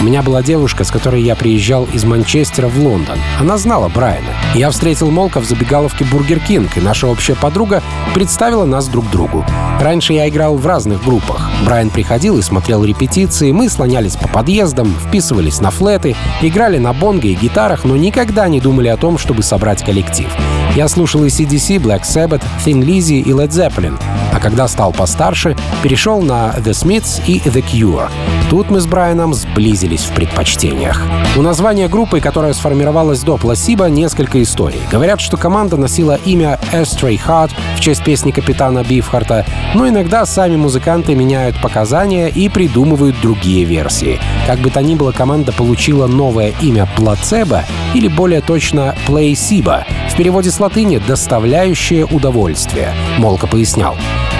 у 0.00 0.04
меня 0.04 0.22
была 0.22 0.42
девушка, 0.42 0.82
с 0.82 0.90
которой 0.90 1.22
я 1.22 1.36
приезжал 1.36 1.84
из 1.92 2.04
Манчестера 2.04 2.66
в 2.66 2.76
Лондон. 2.76 3.18
Она 3.38 3.56
знала 3.56 3.88
Брайана. 3.88 4.32
Я 4.54 4.70
встретил 4.70 5.12
Молко 5.12 5.40
в 5.40 5.44
забегаловке 5.44 6.04
Бургер 6.04 6.40
Кинг, 6.40 6.76
и 6.76 6.80
наша 6.80 7.06
общая 7.06 7.36
подруга 7.36 7.80
представила 8.12 8.64
нас 8.64 8.88
друг 8.88 9.08
другу. 9.10 9.46
Раньше 9.80 10.12
я 10.12 10.28
играл 10.28 10.56
в 10.56 10.66
разных 10.66 11.04
группах. 11.04 11.48
Брайан 11.64 11.90
приходил 11.90 12.36
и 12.38 12.42
смотрел 12.42 12.84
репетиции, 12.84 13.52
мы 13.52 13.68
слонялись 13.68 14.16
по 14.16 14.26
подъездам, 14.26 14.92
вписывались 15.06 15.60
на 15.60 15.70
флеты, 15.70 16.16
играли 16.40 16.78
на 16.78 16.92
бонго 16.92 17.28
и 17.28 17.34
гитарах, 17.34 17.84
но 17.84 17.96
никогда 17.96 18.48
не 18.48 18.60
думали 18.60 18.88
о 18.88 18.96
том, 18.96 19.18
чтобы 19.18 19.44
собрать 19.44 19.84
коллектив. 19.84 20.28
Я 20.74 20.88
слушал 20.88 21.22
и 21.24 21.28
CDC, 21.28 21.76
Black 21.76 22.02
Sabbath, 22.02 22.42
Thin 22.64 22.82
Lizzy 22.82 23.20
и 23.20 23.30
Led 23.30 23.50
Zeppelin, 23.50 24.00
а 24.32 24.40
когда 24.40 24.66
стал 24.68 24.92
постарше, 24.92 25.54
перешел 25.82 26.22
на 26.22 26.54
The 26.56 26.70
Smiths 26.70 27.22
и 27.26 27.40
The 27.40 27.62
Cure. 27.62 28.08
Тут 28.48 28.70
мы 28.70 28.80
с 28.80 28.86
Брайаном 28.86 29.34
сблизились 29.34 30.04
в 30.04 30.12
предпочтениях. 30.12 31.02
У 31.36 31.42
названия 31.42 31.88
группы, 31.88 32.20
которая 32.20 32.54
сформировалась 32.54 33.20
до 33.20 33.36
Пласиба, 33.36 33.90
несколько 33.90 34.42
историй. 34.42 34.80
Говорят, 34.90 35.20
что 35.20 35.36
команда 35.36 35.76
носила 35.76 36.18
имя 36.24 36.58
Astray 36.72 37.20
Heart 37.26 37.50
в 37.76 37.80
честь 37.80 38.02
песни 38.02 38.30
капитана 38.30 38.82
Бифхарта, 38.82 39.44
но 39.74 39.86
иногда 39.86 40.24
сами 40.24 40.56
музыканты 40.56 41.14
меняют 41.14 41.60
показания 41.60 42.28
и 42.28 42.48
придумывают 42.48 43.20
другие 43.20 43.64
версии. 43.64 44.18
Как 44.46 44.58
бы 44.58 44.70
то 44.70 44.80
ни 44.80 44.94
было, 44.94 45.12
команда 45.12 45.52
получила 45.52 46.06
новое 46.06 46.54
имя 46.62 46.88
Плацебо 46.96 47.64
или 47.94 48.08
более 48.08 48.40
точно 48.40 48.94
Плейсиба, 49.06 49.84
в 50.10 50.16
переводе 50.16 50.50
с 50.50 50.60
латыни 50.62 50.98
«доставляющее 50.98 52.06
удовольствие», 52.06 52.94
Молка 53.18 53.48
пояснял. 53.48 53.96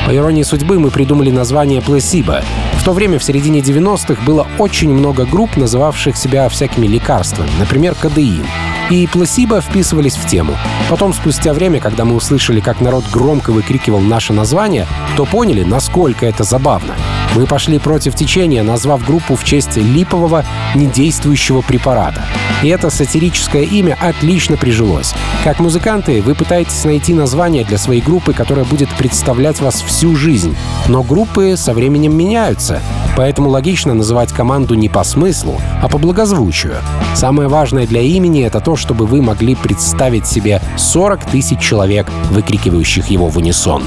По 0.06 0.14
иронии 0.14 0.44
судьбы 0.44 0.78
мы 0.78 0.90
придумали 0.90 1.30
название 1.30 1.82
пласибо. 1.82 2.42
В 2.74 2.84
то 2.84 2.92
время, 2.92 3.18
в 3.18 3.24
середине 3.24 3.58
90-х, 3.58 4.22
было 4.24 4.46
очень 4.58 4.92
много 4.92 5.24
групп, 5.26 5.56
называвших 5.56 6.16
себя 6.16 6.48
всякими 6.48 6.86
лекарствами, 6.86 7.50
например, 7.58 7.96
кадеин. 7.96 8.46
И 8.88 9.08
пласибо 9.08 9.60
вписывались 9.60 10.16
в 10.16 10.26
тему. 10.28 10.56
Потом, 10.88 11.12
спустя 11.12 11.52
время, 11.52 11.80
когда 11.80 12.04
мы 12.04 12.14
услышали, 12.14 12.60
как 12.60 12.80
народ 12.80 13.04
громко 13.12 13.50
выкрикивал 13.50 14.00
наше 14.00 14.32
название, 14.32 14.86
то 15.16 15.24
поняли, 15.24 15.64
насколько 15.64 16.24
это 16.24 16.44
забавно. 16.44 16.94
Мы 17.34 17.46
пошли 17.46 17.78
против 17.78 18.14
течения, 18.14 18.62
назвав 18.62 19.06
группу 19.06 19.36
в 19.36 19.44
честь 19.44 19.76
липового 19.76 20.44
недействующего 20.74 21.62
препарата. 21.62 22.22
И 22.62 22.68
это 22.68 22.90
сатирическое 22.90 23.62
имя 23.62 23.96
отлично 24.00 24.56
прижилось. 24.56 25.14
Как 25.42 25.58
музыканты, 25.58 26.20
вы 26.20 26.34
пытаетесь 26.34 26.84
найти 26.84 27.14
название 27.14 27.64
для 27.64 27.78
своей 27.78 28.02
группы, 28.02 28.34
которая 28.34 28.64
будет 28.66 28.90
представлять 28.90 29.60
вас 29.60 29.80
всю 29.80 30.14
жизнь. 30.14 30.54
Но 30.88 31.02
группы 31.02 31.56
со 31.56 31.72
временем 31.72 32.16
меняются, 32.16 32.80
поэтому 33.16 33.48
логично 33.48 33.94
называть 33.94 34.32
команду 34.32 34.74
не 34.74 34.90
по 34.90 35.02
смыслу, 35.02 35.60
а 35.82 35.88
по 35.88 35.98
благозвучию. 35.98 36.76
Самое 37.14 37.48
важное 37.48 37.86
для 37.86 38.02
имени— 38.02 38.42
это 38.44 38.60
то, 38.60 38.76
чтобы 38.76 39.06
вы 39.06 39.22
могли 39.22 39.54
представить 39.54 40.26
себе 40.26 40.60
40 40.76 41.24
тысяч 41.24 41.58
человек, 41.58 42.06
выкрикивающих 42.30 43.08
его 43.08 43.28
в 43.28 43.38
унисон. 43.38 43.82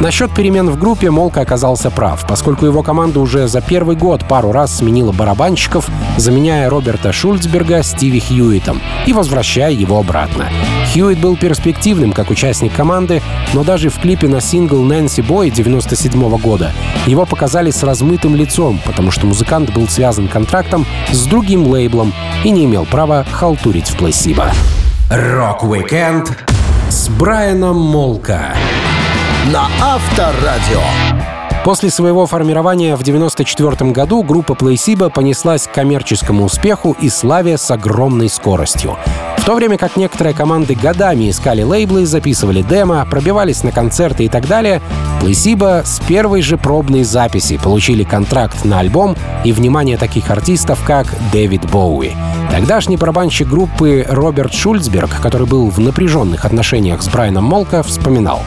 Насчет 0.00 0.32
перемен 0.32 0.70
в 0.70 0.78
группе 0.78 1.10
Молка 1.10 1.40
оказался 1.40 1.90
прав, 1.90 2.24
поскольку 2.28 2.64
его 2.64 2.84
команда 2.84 3.18
уже 3.18 3.48
за 3.48 3.60
первый 3.60 3.96
год 3.96 4.24
пару 4.28 4.52
раз 4.52 4.78
сменила 4.78 5.10
барабанщиков, 5.10 5.88
заменяя 6.16 6.70
Роберта 6.70 7.12
Шульцберга 7.12 7.82
Стивом 7.82 8.20
Хьюиттом 8.20 8.80
и 9.06 9.12
возвращая 9.12 9.72
его 9.72 9.98
обратно. 9.98 10.50
Хьюитт 10.92 11.18
был 11.18 11.36
перспективным 11.36 12.12
как 12.12 12.30
участник 12.30 12.72
команды, 12.74 13.22
но 13.54 13.64
даже 13.64 13.88
в 13.88 13.98
клипе 13.98 14.28
на 14.28 14.40
сингл 14.40 14.84
Nancy 14.84 15.22
Boy 15.22 15.50
97 15.50 16.38
года 16.38 16.70
его 17.06 17.26
показали 17.26 17.72
с 17.72 17.82
размытым 17.82 18.36
лицом, 18.36 18.78
потому 18.86 19.10
что 19.10 19.26
музыкант 19.26 19.72
был 19.74 19.88
связан 19.88 20.28
контрактом 20.28 20.86
с 21.10 21.26
другим 21.26 21.66
лейблом 21.66 22.14
и 22.44 22.50
не 22.50 22.66
имел 22.66 22.86
права 22.86 23.26
халтурить 23.28 23.90
в 23.90 23.96
плейсиба. 23.96 24.52
Рок-викенд 25.10 26.38
с 26.88 27.08
Брайаном 27.08 27.76
Молко 27.76 28.54
на 29.52 29.66
Авторадио. 29.80 30.82
После 31.64 31.90
своего 31.90 32.26
формирования 32.26 32.96
в 32.96 33.00
1994 33.00 33.90
году 33.92 34.22
группа 34.22 34.52
Placebo 34.52 35.10
понеслась 35.10 35.66
к 35.66 35.72
коммерческому 35.72 36.44
успеху 36.44 36.96
и 37.00 37.08
славе 37.08 37.56
с 37.56 37.70
огромной 37.70 38.28
скоростью. 38.28 38.96
В 39.38 39.44
то 39.44 39.54
время 39.54 39.78
как 39.78 39.96
некоторые 39.96 40.34
команды 40.34 40.74
годами 40.74 41.30
искали 41.30 41.62
лейблы, 41.62 42.04
записывали 42.04 42.60
демо, 42.60 43.06
пробивались 43.10 43.62
на 43.62 43.72
концерты 43.72 44.24
и 44.24 44.28
так 44.28 44.46
далее, 44.46 44.82
Placebo 45.22 45.82
с 45.84 46.00
первой 46.00 46.42
же 46.42 46.58
пробной 46.58 47.04
записи 47.04 47.56
получили 47.56 48.04
контракт 48.04 48.64
на 48.64 48.80
альбом 48.80 49.16
и 49.44 49.52
внимание 49.52 49.96
таких 49.96 50.30
артистов, 50.30 50.82
как 50.86 51.06
Дэвид 51.32 51.70
Боуи. 51.70 52.12
Тогдашний 52.50 52.98
барабанщик 52.98 53.48
группы 53.48 54.04
Роберт 54.08 54.52
Шульцберг, 54.52 55.20
который 55.22 55.46
был 55.46 55.70
в 55.70 55.80
напряженных 55.80 56.44
отношениях 56.44 57.02
с 57.02 57.08
Брайаном 57.08 57.44
Молко, 57.44 57.82
вспоминал. 57.82 58.42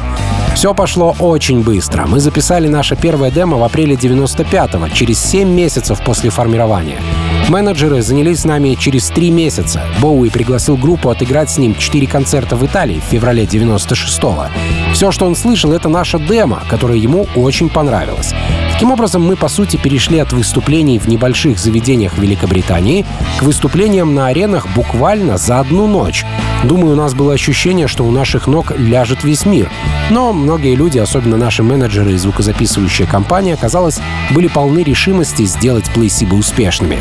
Все 0.55 0.73
пошло 0.73 1.15
очень 1.19 1.63
быстро. 1.63 2.05
Мы 2.05 2.19
записали 2.19 2.67
наше 2.67 2.95
первое 2.95 3.31
демо 3.31 3.57
в 3.57 3.63
апреле 3.63 3.95
95-го, 3.95 4.89
через 4.89 5.19
7 5.23 5.49
месяцев 5.49 6.01
после 6.05 6.29
формирования. 6.29 6.99
Менеджеры 7.47 8.01
занялись 8.01 8.45
нами 8.45 8.75
через 8.75 9.07
3 9.09 9.31
месяца. 9.31 9.81
Боуи 9.99 10.29
пригласил 10.29 10.77
группу 10.77 11.09
отыграть 11.09 11.49
с 11.49 11.57
ним 11.57 11.75
4 11.75 12.05
концерта 12.05 12.55
в 12.55 12.65
Италии 12.65 12.99
в 12.99 13.09
феврале 13.11 13.45
96-го. 13.45 14.47
Все, 14.93 15.11
что 15.11 15.25
он 15.25 15.35
слышал, 15.35 15.71
это 15.73 15.89
наша 15.89 16.19
демо, 16.19 16.61
которое 16.69 16.97
ему 16.97 17.27
очень 17.35 17.69
понравилось. 17.69 18.33
Таким 18.73 18.91
образом, 18.91 19.23
мы, 19.23 19.35
по 19.35 19.47
сути, 19.47 19.77
перешли 19.77 20.19
от 20.19 20.33
выступлений 20.33 20.99
в 20.99 21.07
небольших 21.07 21.59
заведениях 21.59 22.17
Великобритании 22.17 23.05
к 23.39 23.43
выступлениям 23.43 24.13
на 24.13 24.27
аренах 24.27 24.67
буквально 24.75 25.37
за 25.37 25.59
одну 25.59 25.87
ночь. 25.87 26.25
Думаю, 26.63 26.93
у 26.93 26.95
нас 26.95 27.13
было 27.13 27.33
ощущение, 27.33 27.87
что 27.87 28.03
у 28.03 28.11
наших 28.11 28.47
ног 28.47 28.71
ляжет 28.77 29.23
весь 29.23 29.45
мир. 29.45 29.69
Но 30.09 30.31
многие 30.31 30.75
люди, 30.75 30.99
особенно 30.99 31.37
наши 31.37 31.63
менеджеры 31.63 32.13
и 32.13 32.17
звукозаписывающая 32.17 33.07
компания, 33.07 33.57
казалось, 33.57 33.99
были 34.31 34.47
полны 34.47 34.83
решимости 34.83 35.43
сделать 35.43 35.89
плейсибы 35.91 36.37
успешными. 36.37 36.99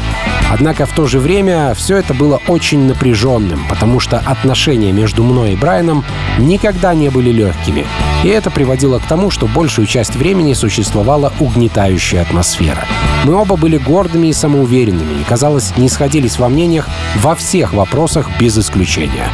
Однако 0.50 0.87
в 0.87 0.93
то 0.93 1.07
же 1.07 1.19
время 1.19 1.75
все 1.75 1.97
это 1.97 2.14
было 2.14 2.40
очень 2.49 2.87
напряженным, 2.87 3.64
потому 3.69 4.00
что 4.00 4.19
отношения 4.19 4.93
между 4.93 5.23
мной 5.23 5.52
и 5.52 5.57
Брайаном 5.57 6.05
никогда 6.38 6.95
не 6.95 7.11
были 7.11 7.31
легкими. 7.31 7.87
И 8.25 8.29
это 8.29 8.50
приводило 8.50 8.99
к 8.99 9.07
тому, 9.07 9.31
что 9.31 9.47
большую 9.47 9.87
часть 9.87 10.17
времени 10.17 10.55
существовала 10.55 11.33
угнетающая 11.38 12.23
атмосфера. 12.23 12.85
Мы 13.25 13.35
оба 13.35 13.57
были 13.57 13.76
гордыми 13.76 14.29
и 14.29 14.33
самоуверенными, 14.33 15.21
и, 15.21 15.25
казалось, 15.25 15.76
не 15.76 15.88
сходились 15.88 16.38
во 16.38 16.49
мнениях 16.49 16.88
во 17.17 17.35
всех 17.35 17.75
вопросах 17.75 18.29
без 18.38 18.59
исключения. 18.59 19.29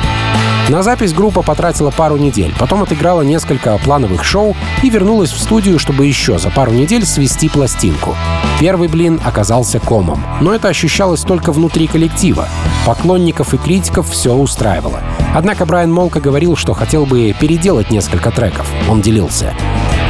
На 0.69 0.83
запись 0.83 1.13
группа 1.13 1.43
потратила 1.43 1.93
пару 1.93 2.17
недель, 2.17 2.53
потом 2.59 2.83
отыграла 2.83 3.23
несколько 3.23 3.79
плановых 3.79 4.25
шоу 4.25 4.57
и 4.83 4.91
вернулась 4.91 5.31
в 5.31 5.41
студию, 5.41 5.79
чтобы 5.79 6.07
еще 6.07 6.39
за 6.39 6.51
пару 6.51 6.73
недель 6.73 7.07
свести 7.07 7.49
пластинку. 7.49 8.17
Первый 8.59 8.89
блин 8.89 9.21
оказался 9.25 9.79
комом, 9.79 10.25
но 10.41 10.53
это 10.53 10.69
ощущалось 10.69 11.21
только 11.21 11.53
внутри 11.53 11.87
коллектива. 11.87 12.49
Поклонников 12.85 13.55
и 13.55 13.59
критиков 13.59 14.11
все 14.11 14.35
устраивало. 14.35 15.01
Однако 15.35 15.67
Брайан 15.67 15.93
Молка 15.93 16.19
говорил, 16.19 16.57
что 16.57 16.75
хотел 16.75 17.07
бы 17.07 17.33
переделать 17.39 17.91
несколько 17.91 18.33
треков. 18.33 18.69
Он 18.89 19.01
делился. 19.01 19.55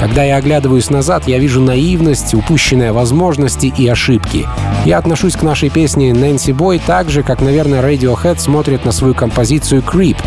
Когда 0.01 0.25
я 0.25 0.37
оглядываюсь 0.37 0.91
назад, 0.91 1.27
я 1.27 1.39
вижу 1.39 1.61
наивность, 1.61 2.35
упущенные 2.35 2.93
возможности 2.93 3.73
и 3.77 3.89
ошибки. 3.89 4.47
Я 4.85 4.99
отношусь 4.99 5.35
к 5.35 5.43
нашей 5.43 5.71
песне 5.71 6.13
«Нэнси 6.13 6.53
Бой» 6.53 6.81
так 6.85 7.11
же, 7.11 7.23
как, 7.23 7.41
наверное, 7.41 7.83
Radiohead 7.83 8.39
смотрит 8.39 8.85
на 8.85 8.93
свою 8.93 9.15
композицию 9.15 9.83
«Creep». 9.83 10.19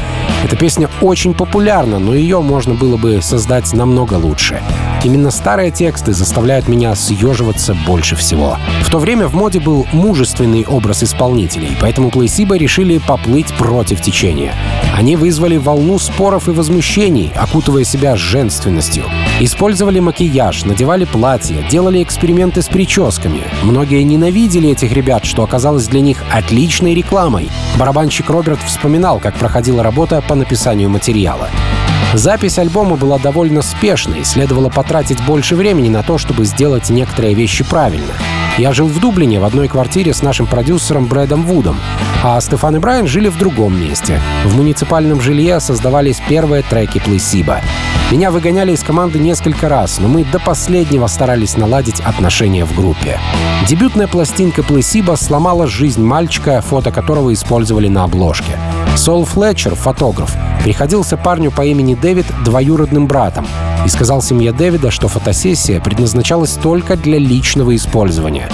Эта 0.44 0.56
песня 0.56 0.90
очень 1.02 1.34
популярна, 1.34 2.00
но 2.00 2.14
ее 2.14 2.42
можно 2.42 2.74
было 2.74 2.98
бы 2.98 3.22
создать 3.22 3.72
намного 3.74 4.16
лучше. 4.16 4.62
Именно 5.04 5.32
старые 5.32 5.72
тексты 5.72 6.14
заставляют 6.14 6.68
меня 6.68 6.94
съеживаться 6.96 7.76
больше 7.88 8.16
всего. 8.16 8.58
В 8.82 8.90
то 8.90 9.00
время 9.00 9.28
в 9.28 9.34
моде 9.34 9.60
был 9.60 9.88
мужественный 9.94 10.66
образ 10.66 11.04
исполнителей, 11.04 11.78
поэтому 11.80 12.10
Плейсиба 12.10 12.58
решили 12.58 12.98
поплыть 12.98 13.54
против 13.54 14.02
течения. 14.02 14.54
Они 14.98 15.16
вызвали 15.16 15.58
волну 15.58 16.00
споров 16.00 16.50
и 16.50 16.52
возмущений, 16.52 17.32
окутывая 17.36 17.86
себя 17.86 18.18
женственностью. 18.18 19.06
Использовали 19.42 20.02
макияж, 20.02 20.66
надевали 20.66 21.06
платья, 21.06 21.64
делали 21.70 22.04
эксперименты 22.04 22.62
с 22.62 22.68
прическами. 22.68 23.44
Многие 23.64 24.04
ненавидели 24.04 24.70
этих 24.70 24.92
ребят, 24.92 25.24
что 25.24 25.44
оказалось 25.44 25.88
для 25.88 26.02
них 26.02 26.22
отличной 26.30 26.94
рекламой. 26.94 27.50
Барабанщик 27.78 28.30
Роберт 28.30 28.60
вспоминал, 28.66 29.20
как 29.20 29.36
проходила 29.36 29.82
работа 29.82 30.22
по 30.28 30.36
написанию 30.36 30.90
материала. 30.90 31.48
Запись 32.14 32.60
альбома 32.60 32.98
была 32.98 33.18
довольно 33.18 33.62
спешной, 33.62 34.26
следовало 34.26 34.70
потратить 34.70 35.24
больше 35.24 35.56
времени 35.56 35.88
на 35.88 36.04
то, 36.04 36.18
чтобы 36.18 36.44
сделать 36.44 36.90
некоторые 36.90 37.34
вещи 37.34 37.64
правильно. 37.64 38.16
Я 38.58 38.74
жил 38.74 38.88
в 38.88 39.00
Дублине 39.00 39.40
в 39.40 39.46
одной 39.46 39.70
квартире 39.70 40.14
с 40.14 40.22
нашим 40.22 40.48
продюсером 40.48 41.06
Брэдом 41.06 41.44
Вудом, 41.44 41.78
а 42.24 42.40
Стефан 42.42 42.76
и 42.76 42.80
Брайан 42.80 43.08
жили 43.08 43.30
в 43.30 43.38
другом 43.38 43.80
месте. 43.80 44.20
В 44.46 44.56
муниципальном 44.56 45.22
жилье 45.22 45.60
создавались 45.60 46.22
первые 46.28 46.64
треки 46.64 47.00
Плейсиба. 47.00 47.62
Меня 48.12 48.32
выгоняли 48.32 48.74
из 48.74 48.84
команды 48.84 49.20
несколько 49.20 49.70
раз, 49.70 50.00
но 50.00 50.08
мы 50.08 50.26
до 50.26 50.40
последнего 50.40 51.08
старались 51.08 51.56
наладить 51.56 52.00
отношения 52.02 52.66
в 52.66 52.76
группе. 52.76 53.20
Дебютная 53.68 54.08
пластинка 54.08 54.64
Плейсиба 54.64 55.16
сломала 55.16 55.68
жизнь 55.68 56.04
мальчика, 56.04 56.62
фото 56.62 56.92
которого 56.92 57.32
использовали 57.34 57.88
на 57.88 58.04
обложке. 58.04 58.58
Сол 58.96 59.26
Флетчер, 59.26 59.76
фотограф, 59.76 60.36
приходился 60.64 61.18
парню 61.18 61.52
по 61.52 61.64
имени 61.66 61.94
Дэвид 61.94 62.26
двоюродным 62.44 63.08
братом 63.08 63.48
и 63.86 63.90
сказал 63.90 64.22
семье 64.22 64.52
Дэвида, 64.52 64.92
что 64.92 65.08
фотосессия 65.08 65.80
предназначалась 65.80 66.54
только 66.54 66.98
для 66.98 67.18
личного 67.18 67.76
использования. 67.76 68.50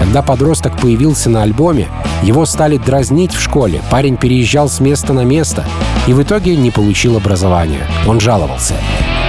Когда 0.00 0.22
подросток 0.22 0.80
появился 0.80 1.28
на 1.28 1.42
альбоме, 1.42 1.88
его 2.22 2.46
стали 2.46 2.78
дразнить 2.78 3.34
в 3.34 3.40
школе, 3.40 3.82
парень 3.90 4.16
переезжал 4.16 4.70
с 4.70 4.80
места 4.80 5.12
на 5.12 5.24
место 5.24 5.66
и 6.06 6.14
в 6.14 6.22
итоге 6.22 6.56
не 6.56 6.70
получил 6.70 7.18
образования. 7.18 7.86
Он 8.08 8.18
жаловался. 8.18 8.74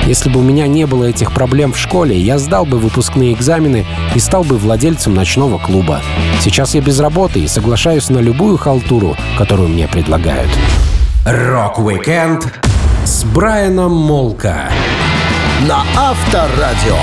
Если 0.07 0.29
бы 0.29 0.39
у 0.39 0.43
меня 0.43 0.67
не 0.67 0.87
было 0.87 1.03
этих 1.03 1.33
проблем 1.33 1.73
в 1.73 1.77
школе, 1.77 2.17
я 2.17 2.39
сдал 2.39 2.65
бы 2.65 2.79
выпускные 2.79 3.33
экзамены 3.33 3.85
и 4.15 4.19
стал 4.19 4.45
бы 4.45 4.57
владельцем 4.57 5.13
ночного 5.13 5.59
клуба. 5.59 5.99
Сейчас 6.39 6.73
я 6.73 6.81
без 6.81 6.99
работы 6.99 7.41
и 7.41 7.47
соглашаюсь 7.47 8.09
на 8.09 8.19
любую 8.19 8.57
халтуру, 8.57 9.15
которую 9.37 9.69
мне 9.69 9.89
предлагают. 9.89 10.49
Рок-викенд 11.25 12.47
с 13.03 13.25
Брайаном 13.25 13.91
Молко 13.91 14.71
на 15.67 15.83
Авторадио. 15.95 16.97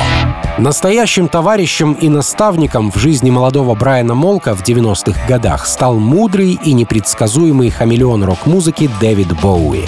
Настоящим 0.59 1.29
товарищем 1.29 1.93
и 1.93 2.09
наставником 2.09 2.91
в 2.91 2.97
жизни 2.97 3.31
молодого 3.31 3.77
Брайана 3.77 4.17
Молко 4.17 4.57
в 4.57 4.65
90-х 4.65 5.29
годах 5.29 5.69
стал 5.69 5.95
мудрый 6.01 6.59
и 6.61 6.73
непредсказуемый 6.73 7.71
хамелеон 7.71 8.25
рок-музыки 8.25 8.91
Дэвид 9.01 9.41
Боуи. 9.41 9.85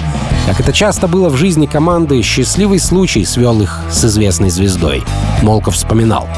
Как 0.47 0.61
это 0.61 0.71
часто 0.71 1.09
было 1.09 1.27
в 1.27 1.35
жизни 1.35 1.65
команды, 1.65 2.21
счастливый 2.21 2.79
случай 2.79 3.25
свел 3.25 3.61
их 3.61 3.81
с 3.91 4.05
известной 4.05 4.49
звездой. 4.49 5.03
Молко 5.41 5.75
вспоминал. 5.75 6.29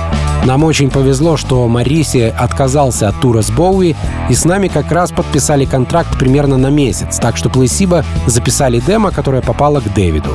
Нам 0.45 0.65
очень 0.65 0.89
повезло, 0.89 1.37
что 1.37 1.65
Моррисси 1.69 2.33
отказался 2.37 3.07
от 3.07 3.19
тура 3.21 3.41
с 3.41 3.49
Боуи, 3.49 3.95
и 4.29 4.33
с 4.33 4.43
нами 4.43 4.67
как 4.67 4.91
раз 4.91 5.11
подписали 5.11 5.63
контракт 5.63 6.19
примерно 6.19 6.57
на 6.57 6.67
месяц, 6.67 7.17
так 7.17 7.37
что 7.37 7.49
Пласиба 7.49 8.03
записали 8.25 8.81
демо, 8.81 9.11
которое 9.11 9.41
попало 9.41 9.79
к 9.79 9.93
Дэвиду. 9.93 10.31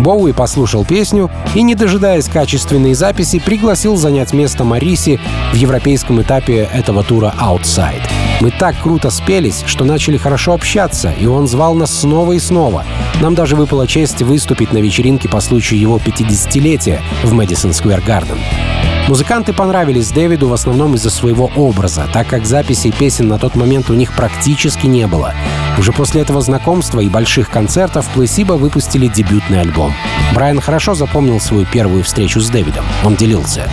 Боуи 0.00 0.32
послушал 0.32 0.84
песню 0.84 1.30
и, 1.54 1.62
не 1.62 1.76
дожидаясь 1.76 2.28
качественной 2.28 2.94
записи, 2.94 3.38
пригласил 3.38 3.96
занять 3.96 4.32
место 4.32 4.64
Моррисси 4.64 5.20
в 5.52 5.54
европейском 5.54 6.20
этапе 6.20 6.68
этого 6.72 7.04
тура 7.04 7.32
Outside. 7.40 8.02
Мы 8.40 8.50
так 8.50 8.74
круто 8.82 9.10
спелись, 9.10 9.62
что 9.66 9.84
начали 9.84 10.16
хорошо 10.16 10.54
общаться, 10.54 11.12
и 11.12 11.26
он 11.26 11.46
звал 11.46 11.74
нас 11.74 12.00
снова 12.00 12.32
и 12.32 12.40
снова. 12.40 12.84
Нам 13.20 13.36
даже 13.36 13.54
выпала 13.54 13.86
честь 13.86 14.22
выступить 14.22 14.72
на 14.72 14.78
вечеринке 14.78 15.28
по 15.28 15.38
случаю 15.38 15.78
его 15.78 15.98
50-летия 15.98 17.00
в 17.22 17.32
Мэдисон 17.32 17.72
Сквер 17.72 18.00
Гарден. 18.00 18.38
Музыканты 19.08 19.51
понравились 19.52 20.10
Дэвиду 20.10 20.48
в 20.48 20.52
основном 20.52 20.94
из-за 20.94 21.10
своего 21.10 21.50
образа, 21.56 22.08
так 22.12 22.28
как 22.28 22.46
записей 22.46 22.92
песен 22.92 23.28
на 23.28 23.38
тот 23.38 23.54
момент 23.54 23.90
у 23.90 23.94
них 23.94 24.14
практически 24.14 24.86
не 24.86 25.06
было. 25.06 25.34
Уже 25.78 25.92
после 25.92 26.22
этого 26.22 26.40
знакомства 26.40 27.00
и 27.00 27.08
больших 27.08 27.50
концертов 27.50 28.06
Пласиба 28.14 28.54
выпустили 28.54 29.06
дебютный 29.06 29.60
альбом. 29.60 29.94
Брайан 30.34 30.60
хорошо 30.60 30.94
запомнил 30.94 31.40
свою 31.40 31.66
первую 31.66 32.02
встречу 32.02 32.40
с 32.40 32.50
Дэвидом. 32.50 32.84
Он 33.04 33.14
делился. 33.16 33.70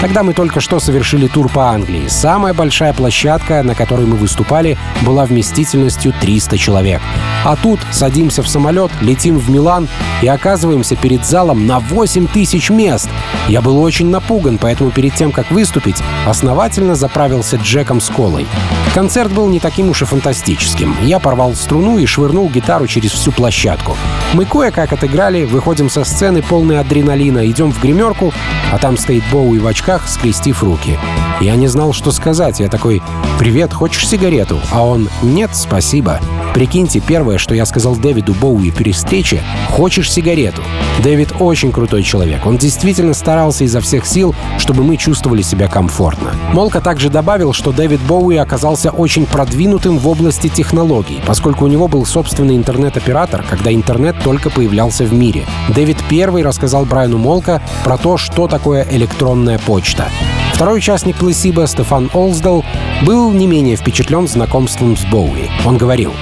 Тогда 0.00 0.22
мы 0.22 0.32
только 0.32 0.60
что 0.60 0.80
совершили 0.80 1.28
тур 1.28 1.48
по 1.48 1.70
Англии. 1.70 2.08
Самая 2.08 2.54
большая 2.54 2.92
площадка, 2.92 3.62
на 3.62 3.74
которой 3.74 4.06
мы 4.06 4.16
выступали, 4.16 4.76
была 5.02 5.24
вместительностью 5.24 6.12
300 6.20 6.58
человек. 6.58 7.00
А 7.44 7.56
тут 7.56 7.80
садимся 7.90 8.42
в 8.42 8.48
самолет, 8.48 8.90
летим 9.00 9.38
в 9.38 9.50
Милан 9.50 9.88
и 10.20 10.28
оказываемся 10.28 10.96
перед 10.96 11.24
залом 11.24 11.66
на 11.66 11.78
8 11.78 12.26
тысяч 12.26 12.70
мест. 12.70 13.08
Я 13.48 13.60
был 13.60 13.80
очень 13.80 14.08
напуган, 14.08 14.58
поэтому 14.58 14.90
перед 14.90 15.14
тем, 15.14 15.32
как 15.32 15.50
выступить, 15.50 16.02
основательно 16.26 16.94
заправился 16.94 17.56
Джеком 17.56 18.00
с 18.00 18.08
колой. 18.08 18.46
Концерт 18.94 19.32
был 19.32 19.48
не 19.48 19.58
таким 19.58 19.88
уж 19.88 20.02
и 20.02 20.04
фантастическим. 20.04 20.94
Я 21.02 21.18
порвал 21.18 21.54
струну 21.54 21.96
и 21.96 22.04
швырнул 22.04 22.50
гитару 22.50 22.86
через 22.86 23.12
всю 23.12 23.32
площадку. 23.32 23.96
Мы 24.34 24.44
кое-как 24.44 24.92
отыграли, 24.92 25.44
выходим 25.44 25.88
со 25.88 26.04
сцены 26.04 26.42
полные 26.42 26.78
адреналина, 26.80 27.46
идем 27.50 27.72
в 27.72 27.80
гримерку, 27.80 28.34
а 28.70 28.76
там 28.76 28.98
стоит 28.98 29.22
Боуи 29.32 29.58
в 29.58 29.66
очках 29.66 30.06
скрестив 30.08 30.62
руки. 30.62 30.98
Я 31.40 31.56
не 31.56 31.68
знал, 31.68 31.94
что 31.94 32.12
сказать. 32.12 32.60
Я 32.60 32.68
такой 32.68 33.02
«Привет, 33.38 33.72
хочешь 33.72 34.06
сигарету?» 34.06 34.60
А 34.70 34.84
он 34.84 35.08
«Нет, 35.22 35.50
спасибо». 35.54 36.20
Прикиньте, 36.54 37.00
первое, 37.00 37.38
что 37.38 37.54
я 37.54 37.64
сказал 37.64 37.96
Дэвиду 37.96 38.34
Боуи 38.34 38.70
при 38.70 38.92
встрече 38.92 39.42
«Хочешь 39.70 40.12
сигарету?» 40.12 40.62
Дэвид 41.02 41.32
очень 41.40 41.72
крутой 41.72 42.02
человек. 42.02 42.44
Он 42.44 42.58
действительно 42.58 43.14
старался 43.14 43.64
изо 43.64 43.80
всех 43.80 44.04
сил, 44.04 44.34
чтобы 44.58 44.84
мы 44.84 44.98
чувствовали 44.98 45.40
себя 45.40 45.66
комфортно. 45.66 46.34
Молко 46.52 46.82
также 46.82 47.08
добавил, 47.08 47.54
что 47.54 47.72
Дэвид 47.72 48.00
Боуи 48.00 48.36
оказался 48.36 48.90
очень 48.90 49.24
продвинутым 49.24 49.98
в 49.98 50.06
области 50.06 50.48
технологий, 50.48 51.20
поскольку 51.26 51.64
у 51.64 51.68
него 51.68 51.88
был 51.88 52.04
собственный 52.04 52.56
интернет-оператор, 52.56 53.42
когда 53.48 53.72
интернет 53.72 54.16
только 54.22 54.50
появлялся 54.50 55.04
в 55.04 55.12
мире. 55.14 55.46
Дэвид 55.70 55.96
первый 56.10 56.42
рассказал 56.42 56.84
Брайану 56.84 57.16
Молко 57.16 57.62
про 57.82 57.96
то, 57.96 58.18
что 58.18 58.46
такое 58.46 58.86
электронная 58.90 59.58
почта. 59.58 60.08
Второй 60.52 60.78
участник 60.78 61.16
Пласиба, 61.16 61.66
Стефан 61.66 62.10
Олсдал, 62.12 62.62
был 63.04 63.32
не 63.32 63.46
менее 63.46 63.76
впечатлен 63.76 64.28
знакомством 64.28 64.96
с 64.96 65.04
Боуи. 65.04 65.50
Он 65.64 65.76
говорил, 65.76 66.12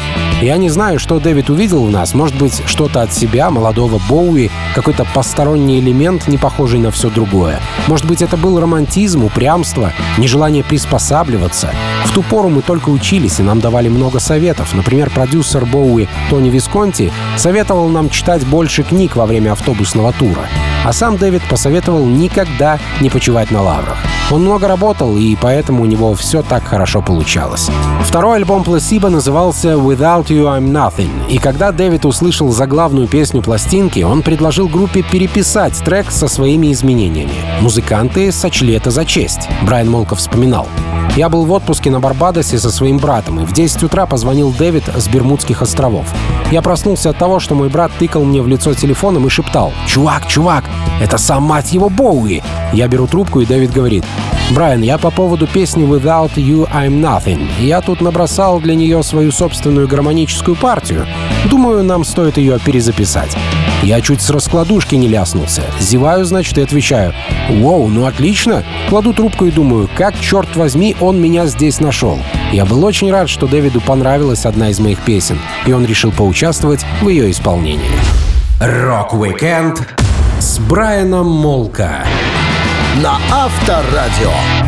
«Я 0.41 0.57
не 0.57 0.71
знаю, 0.71 0.99
что 0.99 1.21
Дэвид 1.21 1.51
увидел 1.51 1.85
в 1.85 1.91
нас. 1.91 2.15
Может 2.15 2.37
быть, 2.37 2.63
что-то 2.67 3.03
от 3.03 3.13
себя, 3.13 3.51
молодого 3.51 4.01
Боуи, 4.09 4.51
какой-то 4.75 5.05
посторонний 5.15 5.79
элемент, 5.79 6.29
не 6.29 6.39
похожий 6.39 6.79
на 6.79 6.91
все 6.91 7.11
другое. 7.11 7.61
Может 7.87 8.07
быть, 8.07 8.23
это 8.23 8.37
был 8.37 8.59
романтизм, 8.59 9.25
упрямство, 9.25 9.93
нежелание 10.17 10.65
приспосабливаться. 10.65 11.71
В 12.07 12.13
ту 12.13 12.23
пору 12.23 12.49
мы 12.49 12.63
только 12.63 12.89
учились, 12.89 13.41
и 13.41 13.43
нам 13.43 13.61
давали 13.61 13.89
много 13.89 14.19
советов. 14.19 14.75
Например, 14.75 15.11
продюсер 15.11 15.67
Боуи 15.67 16.09
Тони 16.31 16.49
Висконти 16.49 17.13
советовал 17.37 17.89
нам 17.89 18.09
читать 18.09 18.47
больше 18.47 18.83
книг 18.83 19.17
во 19.17 19.27
время 19.27 19.53
автобусного 19.53 20.13
тура. 20.13 20.49
А 20.85 20.93
сам 20.93 21.19
Дэвид 21.19 21.43
посоветовал 21.49 22.07
никогда 22.07 22.79
не 23.01 23.11
почивать 23.11 23.51
на 23.51 23.61
лаврах. 23.63 23.99
Он 24.31 24.43
много 24.43 24.69
работал, 24.69 25.17
и 25.17 25.35
поэтому 25.35 25.83
у 25.83 25.87
него 25.87 26.15
все 26.15 26.43
так 26.43 26.63
хорошо 26.71 27.03
получалось. 27.03 27.69
Второй 28.05 28.37
альбом 28.37 28.63
Placebo 28.63 29.09
назывался 29.09 29.71
«Without 29.71 30.29
You 30.29 30.45
I'm 30.45 30.71
Nothing», 30.71 31.11
и 31.29 31.39
когда 31.39 31.73
Дэвид 31.73 32.05
услышал 32.05 32.51
заглавную 32.51 33.09
песню 33.09 33.43
пластинки, 33.43 34.01
он 34.01 34.23
предложил 34.23 34.69
группе 34.69 35.03
переписать 35.03 35.77
трек 35.85 36.11
со 36.13 36.29
своими 36.29 36.73
изменениями. 36.73 37.33
Музыканты 37.61 38.31
сочли 38.31 38.75
это 38.75 38.91
за 38.91 39.05
честь. 39.05 39.49
Брайан 39.63 39.91
Молков 39.91 40.21
вспоминал. 40.21 40.69
Я 41.17 41.29
был 41.29 41.45
в 41.45 41.51
отпуске 41.51 41.91
на 41.91 41.99
Барбадосе 41.99 42.59
со 42.59 42.71
своим 42.71 42.99
братом, 42.99 43.41
и 43.41 43.45
в 43.45 43.53
10 43.53 43.83
утра 43.83 44.07
позвонил 44.07 44.53
Дэвид 44.53 44.85
с 44.97 45.09
Бермудских 45.09 45.61
островов. 45.61 46.07
Я 46.53 46.63
проснулся 46.63 47.11
от 47.11 47.19
того, 47.19 47.41
что 47.41 47.57
мой 47.57 47.69
брат 47.69 47.91
тыкал 47.99 48.25
мне 48.25 48.43
в 48.43 48.47
лицо 48.47 48.75
телефоном 48.75 49.27
и 49.27 49.31
шептал 49.31 49.73
«Чувак, 49.89 50.29
чувак, 50.29 50.65
это 51.03 51.19
сам 51.19 51.43
мать 51.43 51.73
его 51.73 51.89
Боуи!» 51.89 52.43
Я 52.73 52.87
беру 52.87 53.09
трубку, 53.09 53.41
и 53.41 53.47
Дэвид 53.47 53.73
говорит 53.73 54.05
Брайан, 54.51 54.83
я 54.83 54.99
по 54.99 55.11
поводу 55.13 55.47
песни 55.47 55.85
«Without 55.85 56.35
You 56.35 56.60
I'm 56.67 57.01
Nothing». 57.01 57.47
Я 57.61 57.81
тут 57.81 58.01
набросал 58.01 58.61
для 58.61 58.75
нее 58.75 59.03
свою 59.03 59.33
собственную 59.33 59.89
гармоническую 59.89 60.57
партию. 60.57 61.07
Думаю, 61.47 61.83
нам 61.85 62.05
стоит 62.05 62.37
ее 62.37 62.59
перезаписать. 62.59 63.37
Я 63.83 64.01
чуть 64.01 64.21
с 64.21 64.31
раскладушки 64.31 64.95
не 64.95 65.09
ляснулся. 65.09 65.63
Зеваю, 65.79 66.25
значит, 66.25 66.59
и 66.59 66.63
отвечаю. 66.63 67.15
«Воу, 67.49 67.89
ну 67.89 68.07
отлично!» 68.07 68.65
Кладу 68.89 69.13
трубку 69.15 69.47
и 69.47 69.51
думаю, 69.51 69.89
как, 69.97 70.19
черт 70.21 70.55
возьми, 70.57 70.97
он 71.01 71.21
меня 71.21 71.47
здесь 71.47 71.81
нашел. 71.81 72.19
Я 72.53 72.65
был 72.65 72.85
очень 72.85 73.11
рад, 73.11 73.29
что 73.29 73.47
Дэвиду 73.47 73.81
понравилась 73.81 74.45
одна 74.45 74.71
из 74.71 74.81
моих 74.81 74.99
песен, 75.01 75.39
и 75.67 75.73
он 75.73 75.85
решил 75.85 76.13
поучаствовать 76.13 76.85
в 77.01 77.09
ее 77.09 77.31
исполнении. 77.31 77.91
Rock-weekend 78.61 79.89
с 80.39 80.59
Брайаном 80.59 81.31
Молко 81.31 82.05
на 83.03 83.19
Авторадио. 83.31 84.60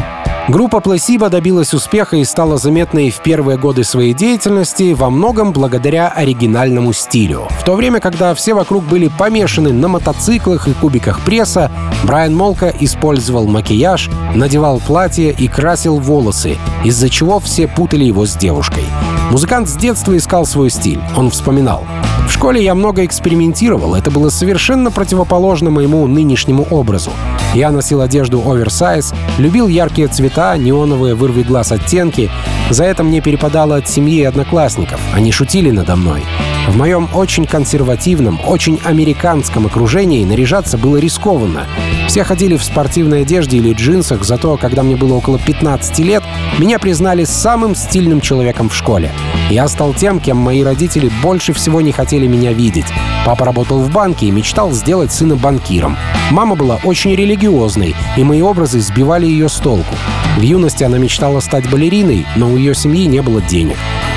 Группа 0.48 0.76
Placebo 0.76 1.28
добилась 1.28 1.72
успеха 1.72 2.16
и 2.16 2.24
стала 2.24 2.58
заметной 2.58 3.10
в 3.10 3.22
первые 3.22 3.56
годы 3.56 3.84
своей 3.84 4.12
деятельности 4.12 4.92
во 4.92 5.08
многом 5.08 5.52
благодаря 5.52 6.08
оригинальному 6.08 6.92
стилю. 6.92 7.46
В 7.60 7.64
то 7.64 7.74
время, 7.74 8.00
когда 8.00 8.34
все 8.34 8.52
вокруг 8.52 8.84
были 8.84 9.06
помешаны 9.06 9.72
на 9.72 9.86
мотоциклах 9.86 10.66
и 10.66 10.72
кубиках 10.72 11.20
пресса, 11.20 11.70
Брайан 12.02 12.34
Молко 12.34 12.72
использовал 12.80 13.46
макияж, 13.46 14.10
надевал 14.34 14.80
платье 14.80 15.30
и 15.30 15.46
красил 15.46 15.98
волосы, 15.98 16.58
из-за 16.84 17.08
чего 17.08 17.38
все 17.38 17.68
путали 17.68 18.04
его 18.04 18.26
с 18.26 18.34
девушкой. 18.34 18.84
Музыкант 19.30 19.68
с 19.68 19.76
детства 19.76 20.16
искал 20.16 20.44
свой 20.44 20.70
стиль. 20.70 21.00
Он 21.16 21.30
вспоминал. 21.30 21.84
В 22.32 22.34
школе 22.34 22.64
я 22.64 22.74
много 22.74 23.04
экспериментировал, 23.04 23.94
это 23.94 24.10
было 24.10 24.30
совершенно 24.30 24.90
противоположно 24.90 25.70
моему 25.70 26.06
нынешнему 26.06 26.66
образу. 26.70 27.10
Я 27.54 27.70
носил 27.70 28.00
одежду 28.00 28.42
оверсайз, 28.50 29.12
любил 29.36 29.68
яркие 29.68 30.08
цвета, 30.08 30.56
неоновые 30.56 31.14
вырви 31.14 31.42
глаз 31.42 31.72
оттенки. 31.72 32.30
За 32.70 32.84
это 32.84 33.04
мне 33.04 33.20
перепадало 33.20 33.76
от 33.76 33.88
семьи 33.88 34.20
и 34.20 34.24
одноклассников. 34.24 34.98
Они 35.14 35.30
шутили 35.30 35.70
надо 35.70 35.94
мной. 35.94 36.22
В 36.68 36.76
моем 36.76 37.08
очень 37.12 37.44
консервативном, 37.44 38.40
очень 38.46 38.80
американском 38.84 39.66
окружении 39.66 40.24
наряжаться 40.24 40.78
было 40.78 40.96
рискованно. 40.96 41.66
Все 42.06 42.24
ходили 42.24 42.56
в 42.56 42.62
спортивной 42.62 43.22
одежде 43.22 43.58
или 43.58 43.72
джинсах, 43.72 44.24
зато, 44.24 44.56
когда 44.56 44.82
мне 44.82 44.96
было 44.96 45.14
около 45.14 45.38
15 45.38 45.98
лет, 45.98 46.22
меня 46.58 46.78
признали 46.78 47.24
самым 47.24 47.74
стильным 47.74 48.20
человеком 48.20 48.68
в 48.68 48.76
школе. 48.76 49.10
Я 49.50 49.66
стал 49.68 49.92
тем, 49.92 50.20
кем 50.20 50.36
мои 50.36 50.62
родители 50.62 51.10
больше 51.22 51.52
всего 51.52 51.80
не 51.80 51.92
хотели 51.92 52.26
меня 52.26 52.52
видеть. 52.52 52.86
Папа 53.26 53.44
работал 53.44 53.80
в 53.80 53.90
банке 53.92 54.26
и 54.26 54.30
мечтал 54.30 54.72
сделать 54.72 55.12
сына 55.12 55.36
банкиром. 55.36 55.96
Мама 56.30 56.54
была 56.54 56.78
очень 56.84 57.14
религиозной, 57.14 57.94
и 58.16 58.24
мои 58.24 58.40
образы 58.40 58.80
сбивали 58.80 59.26
ее 59.26 59.48
с 59.48 59.56
толку. 59.56 59.94
В 60.36 60.40
юности 60.40 60.84
она 60.84 60.98
мечтала 60.98 61.40
стать 61.40 61.68
балериной, 61.68 62.26
но 62.36 62.50
у 62.50 62.56
ее 62.56 62.74
семьи 62.74 63.06
не 63.06 63.20
было 63.20 63.42
денег. 63.42 63.76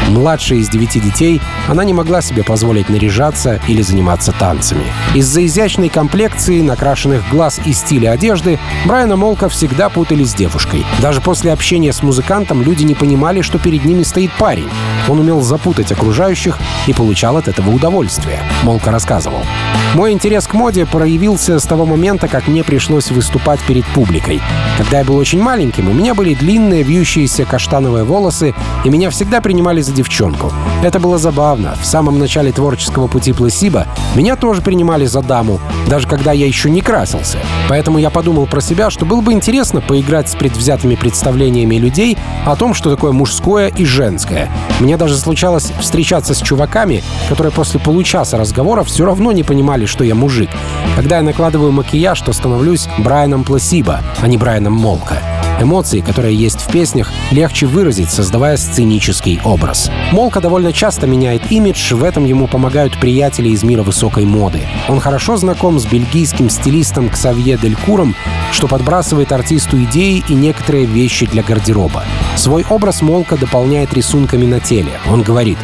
Младшая 0.10 0.60
из 0.60 0.70
девяти 0.70 1.00
детей, 1.00 1.42
она 1.68 1.84
не 1.84 1.94
могла 1.94 2.22
себе 2.22 2.35
себе 2.36 2.44
позволить 2.44 2.90
наряжаться 2.90 3.62
или 3.68 3.82
заниматься 3.82 4.34
танцами. 4.34 4.84
Из-за 5.14 5.46
изящной 5.46 5.88
комплекции, 5.88 6.62
накрашенных 6.62 7.30
глаз 7.30 7.62
и 7.64 7.72
стиля 7.72 8.12
одежды 8.12 8.60
Брайана 8.86 9.16
Молка 9.16 9.48
всегда 9.48 9.88
путали 9.88 10.26
с 10.26 10.34
девушкой. 10.34 10.86
Даже 11.02 11.22
после 11.22 11.54
общения 11.54 11.94
с 11.94 12.04
музыкантом 12.04 12.62
люди 12.62 12.84
не 12.84 12.94
понимали, 12.94 13.42
что 13.42 13.58
перед 13.58 13.86
ними 13.86 14.04
стоит 14.04 14.32
парень. 14.34 14.70
Он 15.08 15.20
умел 15.20 15.42
запутать 15.42 15.92
окружающих 15.92 16.60
и 16.88 16.94
получал 16.94 17.38
от 17.38 17.48
этого 17.48 17.70
удовольствие. 17.70 18.40
Молка 18.64 18.92
рассказывал. 18.92 19.42
Мой 19.94 20.12
интерес 20.12 20.46
к 20.46 20.54
моде 20.54 20.86
проявился 20.86 21.58
с 21.58 21.64
того 21.64 21.86
момента, 21.86 22.28
как 22.28 22.48
мне 22.48 22.66
пришлось 22.66 23.12
выступать 23.12 23.62
перед 23.62 23.86
публикой. 23.86 24.42
Когда 24.78 25.00
я 25.00 25.06
был 25.06 25.16
очень 25.16 25.42
маленьким, 25.42 25.90
у 25.90 25.94
меня 25.94 26.14
были 26.14 26.34
длинные 26.34 26.84
вьющиеся 26.84 27.46
каштановые 27.46 28.04
волосы, 28.04 28.54
и 28.84 28.90
меня 28.90 29.10
всегда 29.10 29.40
принимали 29.40 29.80
за 29.80 29.94
девчонку. 29.94 30.52
Это 30.84 31.00
было 31.00 31.18
забавно. 31.18 31.76
В 31.82 31.86
самом 31.86 32.20
начале 32.26 32.52
творческого 32.52 33.06
пути 33.06 33.34
Пласиба 33.34 33.86
меня 34.16 34.36
тоже 34.36 34.64
принимали 34.64 35.06
за 35.06 35.22
даму, 35.22 35.60
даже 35.88 36.08
когда 36.08 36.32
я 36.32 36.48
еще 36.48 36.72
не 36.72 36.82
красился. 36.82 37.38
Поэтому 37.70 38.00
я 38.00 38.10
подумал 38.10 38.48
про 38.48 38.62
себя, 38.62 38.90
что 38.90 39.06
было 39.06 39.22
бы 39.22 39.32
интересно 39.32 39.80
поиграть 39.80 40.28
с 40.28 40.34
предвзятыми 40.34 40.96
представлениями 40.96 41.76
людей 41.76 42.18
о 42.44 42.56
том, 42.56 42.74
что 42.74 42.90
такое 42.90 43.12
мужское 43.12 43.68
и 43.68 43.86
женское. 43.86 44.50
Мне 44.80 44.98
даже 44.98 45.16
случалось 45.18 45.72
встречаться 45.80 46.34
с 46.34 46.42
чуваками, 46.42 47.04
которые 47.30 47.54
после 47.54 47.80
получаса 47.80 48.38
разговора 48.38 48.84
все 48.84 49.06
равно 49.06 49.32
не 49.32 49.44
понимали, 49.44 49.86
что 49.86 50.04
я 50.04 50.16
мужик. 50.16 50.50
Когда 50.96 51.18
я 51.18 51.22
накладываю 51.22 51.72
макияж, 51.72 52.20
то 52.22 52.34
становлюсь 52.34 52.88
Брайаном 52.98 53.44
Пласиба, 53.44 54.00
а 54.20 54.28
не 54.28 54.38
Брайаном 54.40 54.74
Молко. 54.74 55.35
Эмоции, 55.60 56.02
которые 56.02 56.36
есть 56.36 56.62
в 56.62 56.72
песнях, 56.72 57.12
легче 57.32 57.66
выразить, 57.66 58.10
создавая 58.10 58.58
сценический 58.58 59.40
образ. 59.44 59.90
Молко 60.12 60.42
довольно 60.42 60.74
часто 60.74 61.08
меняет 61.08 61.52
имидж, 61.52 61.94
в 61.94 62.04
этом 62.04 62.26
ему 62.26 62.48
помогают 62.48 63.00
приятели 63.00 63.50
из 63.50 63.64
мира 63.64 63.82
высокой 63.82 64.26
моды. 64.26 64.62
Он 64.90 65.00
хорошо 65.00 65.38
знаком 65.38 65.80
с 65.80 65.86
бельгийским 65.86 66.50
стилистом 66.50 67.10
Ксавье 67.10 67.58
Дель 67.58 67.78
Куром, 67.86 68.16
что 68.52 68.68
подбрасывает 68.68 69.32
артисту 69.32 69.82
идеи 69.84 70.24
и 70.28 70.34
некоторые 70.34 70.86
вещи 70.86 71.26
для 71.26 71.42
гардероба. 71.42 72.04
Свой 72.36 72.66
образ 72.70 73.02
Молка 73.02 73.38
дополняет 73.38 73.94
рисунками 73.94 74.46
на 74.46 74.60
теле. 74.60 74.92
Он 75.10 75.22
говорит, 75.22 75.58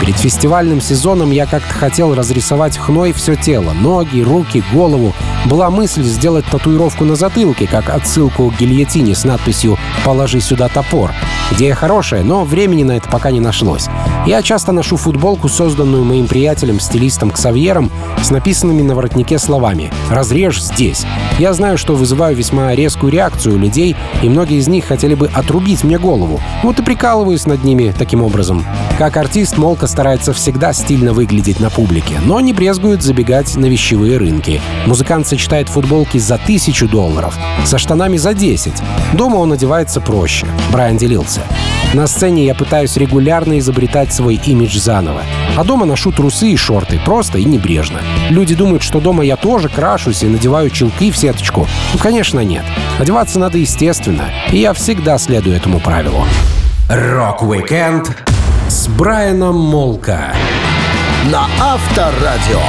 «Перед 0.00 0.16
фестивальным 0.16 0.80
сезоном 0.80 1.30
я 1.30 1.46
как-то 1.46 1.72
хотел 1.72 2.14
разрисовать 2.14 2.76
хной 2.76 3.12
все 3.12 3.36
тело, 3.36 3.72
ноги, 3.72 4.20
руки, 4.20 4.62
голову. 4.72 5.14
Была 5.46 5.70
мысль 5.70 6.02
сделать 6.02 6.44
татуировку 6.46 7.04
на 7.04 7.14
затылке, 7.14 7.66
как 7.66 7.88
отсылку 7.88 8.50
к 8.50 8.58
гильотине 8.58 9.14
с 9.14 9.24
надписью 9.30 9.78
«Положи 10.04 10.40
сюда 10.40 10.68
топор». 10.68 11.12
Идея 11.52 11.74
хорошая, 11.74 12.22
но 12.22 12.44
времени 12.44 12.84
на 12.84 12.92
это 12.92 13.08
пока 13.08 13.30
не 13.30 13.40
нашлось. 13.40 13.88
Я 14.26 14.42
часто 14.42 14.72
ношу 14.72 14.96
футболку, 14.96 15.48
созданную 15.48 16.04
моим 16.04 16.26
приятелем, 16.26 16.80
стилистом 16.80 17.30
Ксавьером, 17.30 17.90
с 18.22 18.30
написанными 18.30 18.82
на 18.82 18.94
воротнике 18.94 19.38
словами 19.38 19.92
«Разрежь 20.10 20.62
здесь». 20.62 21.04
Я 21.38 21.54
знаю, 21.54 21.78
что 21.78 21.94
вызываю 21.94 22.36
весьма 22.36 22.74
резкую 22.74 23.12
реакцию 23.12 23.58
людей, 23.58 23.96
и 24.22 24.28
многие 24.28 24.58
из 24.58 24.68
них 24.68 24.84
хотели 24.84 25.14
бы 25.14 25.28
отрубить 25.32 25.84
мне 25.84 25.98
голову. 25.98 26.40
Вот 26.62 26.78
и 26.78 26.82
прикалываюсь 26.82 27.46
над 27.46 27.64
ними 27.64 27.94
таким 27.96 28.22
образом. 28.22 28.64
Как 28.98 29.16
артист, 29.16 29.56
Молка 29.56 29.86
старается 29.86 30.34
всегда 30.34 30.74
стильно 30.74 31.14
выглядеть 31.14 31.58
на 31.58 31.70
публике, 31.70 32.20
но 32.24 32.40
не 32.40 32.52
брезгует 32.52 33.02
забегать 33.02 33.56
на 33.56 33.66
вещевые 33.66 34.18
рынки. 34.18 34.60
Музыкант 34.86 35.26
сочетает 35.26 35.70
футболки 35.70 36.18
за 36.18 36.36
тысячу 36.36 36.86
долларов, 36.86 37.34
со 37.64 37.78
штанами 37.78 38.18
за 38.18 38.34
10. 38.34 38.74
Дома 39.14 39.36
он 39.36 39.52
одевается 39.52 40.02
проще. 40.02 40.46
Брайан 40.70 40.98
делился. 40.98 41.39
На 41.92 42.06
сцене 42.06 42.46
я 42.46 42.54
пытаюсь 42.54 42.96
регулярно 42.96 43.58
изобретать 43.58 44.12
свой 44.12 44.36
имидж 44.36 44.78
заново. 44.78 45.22
А 45.56 45.64
дома 45.64 45.86
ношу 45.86 46.12
трусы 46.12 46.50
и 46.50 46.56
шорты, 46.56 47.00
просто 47.04 47.38
и 47.38 47.44
небрежно. 47.44 47.98
Люди 48.28 48.54
думают, 48.54 48.82
что 48.82 49.00
дома 49.00 49.24
я 49.24 49.36
тоже 49.36 49.68
крашусь 49.68 50.22
и 50.22 50.26
надеваю 50.26 50.70
чулки 50.70 51.10
в 51.10 51.16
сеточку. 51.16 51.66
Ну, 51.92 51.98
конечно, 51.98 52.40
нет. 52.40 52.64
Одеваться 52.98 53.38
надо 53.38 53.58
естественно, 53.58 54.26
и 54.52 54.58
я 54.58 54.72
всегда 54.72 55.18
следую 55.18 55.56
этому 55.56 55.80
правилу. 55.80 56.24
Rock-weekend 56.88 58.16
с 58.68 58.86
Брайаном 58.86 59.56
Молко. 59.56 60.32
На 61.30 61.46
Авторадио. 61.60 62.60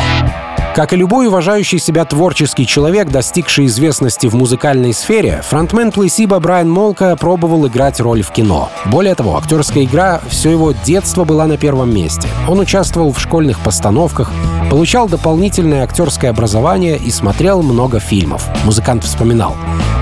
Как 0.74 0.94
и 0.94 0.96
любой 0.96 1.28
уважающий 1.28 1.80
себя 1.80 2.06
творческий 2.06 2.66
человек, 2.66 3.10
достигший 3.10 3.66
известности 3.66 4.28
в 4.28 4.36
музыкальной 4.36 4.94
сфере, 4.94 5.42
фронтмен 5.44 5.92
Плейсиба 5.92 6.40
Брайан 6.40 6.70
Молко 6.70 7.13
пробовал 7.18 7.68
играть 7.68 8.00
роль 8.00 8.22
в 8.22 8.32
кино. 8.32 8.70
Более 8.86 9.14
того, 9.14 9.36
актерская 9.36 9.84
игра 9.84 10.22
все 10.30 10.50
его 10.50 10.72
детство 10.72 11.26
была 11.26 11.46
на 11.46 11.58
первом 11.58 11.94
месте. 11.94 12.30
Он 12.48 12.60
участвовал 12.60 13.12
в 13.12 13.20
школьных 13.20 13.60
постановках, 13.60 14.32
получал 14.70 15.10
дополнительное 15.10 15.84
актерское 15.84 16.32
образование 16.32 16.98
и 16.98 17.12
смотрел 17.12 17.64
много 17.64 18.00
фильмов. 18.00 18.48
Музыкант 18.64 19.04
вспоминал. 19.04 19.58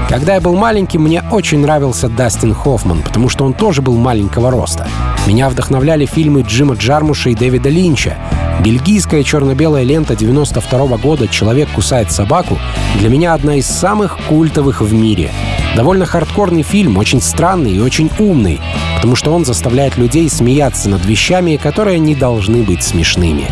Когда 0.10 0.34
я 0.34 0.42
был 0.42 0.56
маленьким, 0.56 1.04
мне 1.04 1.22
очень 1.32 1.60
нравился 1.60 2.10
Дастин 2.10 2.52
Хоффман, 2.52 3.04
потому 3.04 3.30
что 3.30 3.46
он 3.46 3.54
тоже 3.54 3.84
был 3.84 3.96
маленького 3.96 4.50
роста. 4.50 4.88
Меня 5.28 5.50
вдохновляли 5.50 6.08
фильмы 6.08 6.42
Джима 6.42 6.74
Джармуша 6.74 7.30
и 7.30 7.36
Дэвида 7.36 7.70
Линча. 7.70 8.18
Бельгийская 8.66 9.22
черно-белая 9.22 9.84
лента 9.84 10.16
92 10.16 10.98
года 10.98 11.28
«Человек 11.28 11.70
кусает 11.70 12.12
собаку» 12.12 12.58
для 13.00 13.10
меня 13.10 13.36
одна 13.36 13.58
из 13.58 13.68
самых 13.68 14.18
культовых 14.28 14.82
в 14.82 14.92
мире. 14.92 15.30
Довольно 15.76 16.08
хардкорный 16.08 16.64
фильм, 16.64 16.98
очень 16.98 17.22
странный 17.22 17.74
и 17.74 17.80
очень 17.80 18.10
умный, 18.18 18.60
потому 18.96 19.16
что 19.16 19.32
он 19.32 19.46
заставляет 19.46 19.96
людей 19.98 20.28
смеяться 20.28 20.90
над 20.90 21.06
вещами, 21.06 21.58
которые 21.58 22.00
не 22.00 22.16
должны 22.16 22.64
быть 22.64 22.82
смешными. 22.82 23.46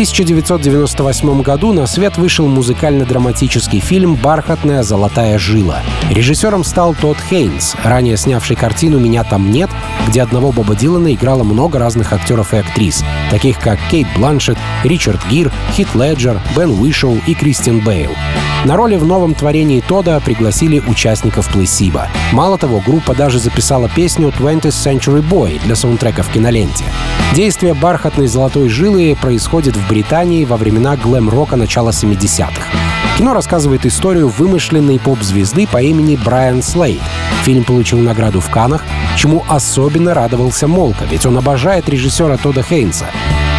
В 0.00 0.02
1998 0.02 1.42
году 1.42 1.74
на 1.74 1.86
свет 1.86 2.16
вышел 2.16 2.48
музыкально-драматический 2.48 3.80
фильм 3.80 4.14
«Бархатная 4.14 4.82
золотая 4.82 5.38
жила». 5.38 5.82
Режиссером 6.08 6.64
стал 6.64 6.94
Тодд 6.94 7.20
Хейнс, 7.28 7.76
ранее 7.84 8.16
снявший 8.16 8.56
картину 8.56 8.98
«Меня 8.98 9.24
там 9.24 9.50
нет», 9.50 9.68
где 10.08 10.22
одного 10.22 10.52
Боба 10.52 10.74
Дилана 10.74 11.12
играло 11.12 11.44
много 11.44 11.78
разных 11.78 12.14
актеров 12.14 12.54
и 12.54 12.56
актрис, 12.56 13.04
таких 13.30 13.58
как 13.58 13.78
Кейт 13.90 14.06
Бланшетт, 14.16 14.56
Ричард 14.84 15.20
Гир, 15.28 15.52
Хит 15.76 15.94
Леджер, 15.94 16.40
Бен 16.56 16.70
Уишоу 16.80 17.18
и 17.26 17.34
Кристиан 17.34 17.80
Бейл. 17.80 18.12
На 18.66 18.76
роли 18.76 18.96
в 18.96 19.06
новом 19.06 19.34
творении 19.34 19.80
Тодда 19.80 20.20
пригласили 20.20 20.80
участников 20.80 21.48
Плейсиба. 21.48 22.08
Мало 22.32 22.58
того, 22.58 22.82
группа 22.84 23.14
даже 23.14 23.38
записала 23.38 23.88
песню 23.88 24.28
«20th 24.28 24.68
Century 24.68 25.26
Boy» 25.26 25.58
для 25.64 25.74
саундтрека 25.74 26.22
в 26.22 26.28
киноленте. 26.28 26.84
Действие 27.32 27.72
«Бархатной 27.72 28.26
золотой 28.26 28.68
жилы» 28.68 29.16
происходит 29.18 29.76
в 29.76 29.88
Британии 29.88 30.44
во 30.44 30.58
времена 30.58 30.96
глэм-рока 30.96 31.56
начала 31.56 31.88
70-х. 31.88 32.62
Кино 33.16 33.32
рассказывает 33.32 33.86
историю 33.86 34.28
вымышленной 34.28 34.98
поп-звезды 34.98 35.66
по 35.66 35.80
имени 35.80 36.16
Брайан 36.16 36.62
Слейд. 36.62 37.00
Фильм 37.44 37.64
получил 37.64 37.98
награду 37.98 38.40
в 38.40 38.50
Канах, 38.50 38.84
чему 39.16 39.42
особенно 39.48 40.12
радовался 40.12 40.68
Молко, 40.68 41.06
ведь 41.06 41.24
он 41.24 41.38
обожает 41.38 41.88
режиссера 41.88 42.36
Тодда 42.36 42.62
Хейнса. 42.62 43.06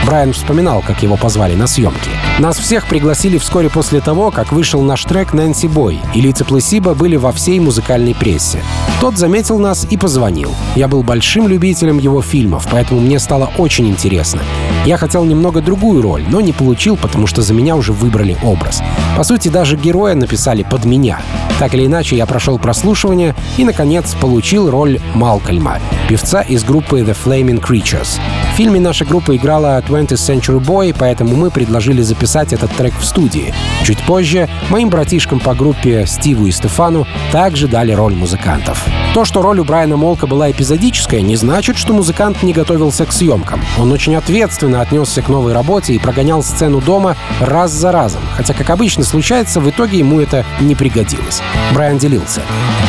Брайан 0.05 0.33
вспоминал, 0.33 0.83
как 0.85 1.03
его 1.03 1.15
позвали 1.15 1.55
на 1.55 1.67
съемки. 1.67 2.09
Нас 2.39 2.57
всех 2.57 2.87
пригласили 2.87 3.37
вскоре 3.37 3.69
после 3.69 4.01
того, 4.01 4.31
как 4.31 4.51
вышел 4.51 4.81
наш 4.81 5.03
трек 5.03 5.33
«Nancy 5.33 5.67
Boy», 5.67 5.99
и 6.13 6.21
лица 6.21 6.43
Пласиба 6.43 6.93
были 6.93 7.15
во 7.15 7.31
всей 7.31 7.59
музыкальной 7.59 8.15
прессе. 8.15 8.63
Тот 8.99 9.17
заметил 9.17 9.59
нас 9.59 9.85
и 9.89 9.97
позвонил. 9.97 10.51
Я 10.75 10.87
был 10.87 11.03
большим 11.03 11.47
любителем 11.47 11.97
его 11.97 12.21
фильмов, 12.21 12.67
поэтому 12.71 12.99
мне 12.99 13.19
стало 13.19 13.51
очень 13.57 13.87
интересно. 13.87 14.41
Я 14.85 14.97
хотел 14.97 15.23
немного 15.23 15.61
другую 15.61 16.01
роль, 16.01 16.25
но 16.27 16.41
не 16.41 16.51
получил, 16.51 16.97
потому 16.97 17.27
что 17.27 17.41
за 17.41 17.53
меня 17.53 17.75
уже 17.75 17.93
выбрали 17.93 18.37
образ. 18.43 18.81
По 19.15 19.23
сути, 19.23 19.49
даже 19.49 19.77
героя 19.77 20.15
написали 20.15 20.63
под 20.63 20.85
меня. 20.85 21.21
Так 21.61 21.75
или 21.75 21.85
иначе, 21.85 22.15
я 22.15 22.25
прошел 22.25 22.57
прослушивание 22.57 23.35
и, 23.55 23.63
наконец, 23.63 24.15
получил 24.15 24.71
роль 24.71 24.99
Малкольма, 25.13 25.77
певца 26.09 26.41
из 26.41 26.63
группы 26.63 27.01
The 27.01 27.15
Flaming 27.15 27.63
Creatures. 27.63 28.19
В 28.51 28.57
фильме 28.57 28.79
наша 28.79 29.05
группа 29.05 29.35
играла 29.35 29.79
20th 29.87 30.07
Century 30.13 30.59
Boy, 30.59 30.95
поэтому 30.97 31.35
мы 31.35 31.51
предложили 31.51 32.01
записать 32.01 32.51
этот 32.51 32.71
трек 32.71 32.95
в 32.99 33.05
студии. 33.05 33.53
Чуть 33.85 33.99
позже 33.99 34.49
моим 34.71 34.89
братишкам 34.89 35.39
по 35.39 35.53
группе 35.53 36.07
Стиву 36.07 36.47
и 36.47 36.51
Стефану 36.51 37.05
также 37.31 37.67
дали 37.67 37.91
роль 37.91 38.15
музыкантов. 38.15 38.83
То, 39.13 39.23
что 39.23 39.43
роль 39.43 39.59
у 39.59 39.63
Брайана 39.63 39.97
Молка 39.97 40.25
была 40.25 40.49
эпизодическая, 40.49 41.21
не 41.21 41.35
значит, 41.35 41.77
что 41.77 41.93
музыкант 41.93 42.41
не 42.41 42.53
готовился 42.53 43.05
к 43.05 43.11
съемкам. 43.11 43.61
Он 43.77 43.91
очень 43.91 44.15
ответственно 44.15 44.81
отнесся 44.81 45.21
к 45.21 45.29
новой 45.29 45.53
работе 45.53 45.93
и 45.93 45.99
прогонял 45.99 46.41
сцену 46.41 46.81
дома 46.81 47.17
раз 47.39 47.71
за 47.71 47.91
разом, 47.91 48.21
хотя, 48.35 48.55
как 48.55 48.71
обычно 48.71 49.03
случается, 49.03 49.59
в 49.59 49.69
итоге 49.69 49.99
ему 49.99 50.19
это 50.19 50.43
не 50.59 50.73
пригодилось. 50.73 51.41
Брайан 51.73 51.97
делился. 51.97 52.41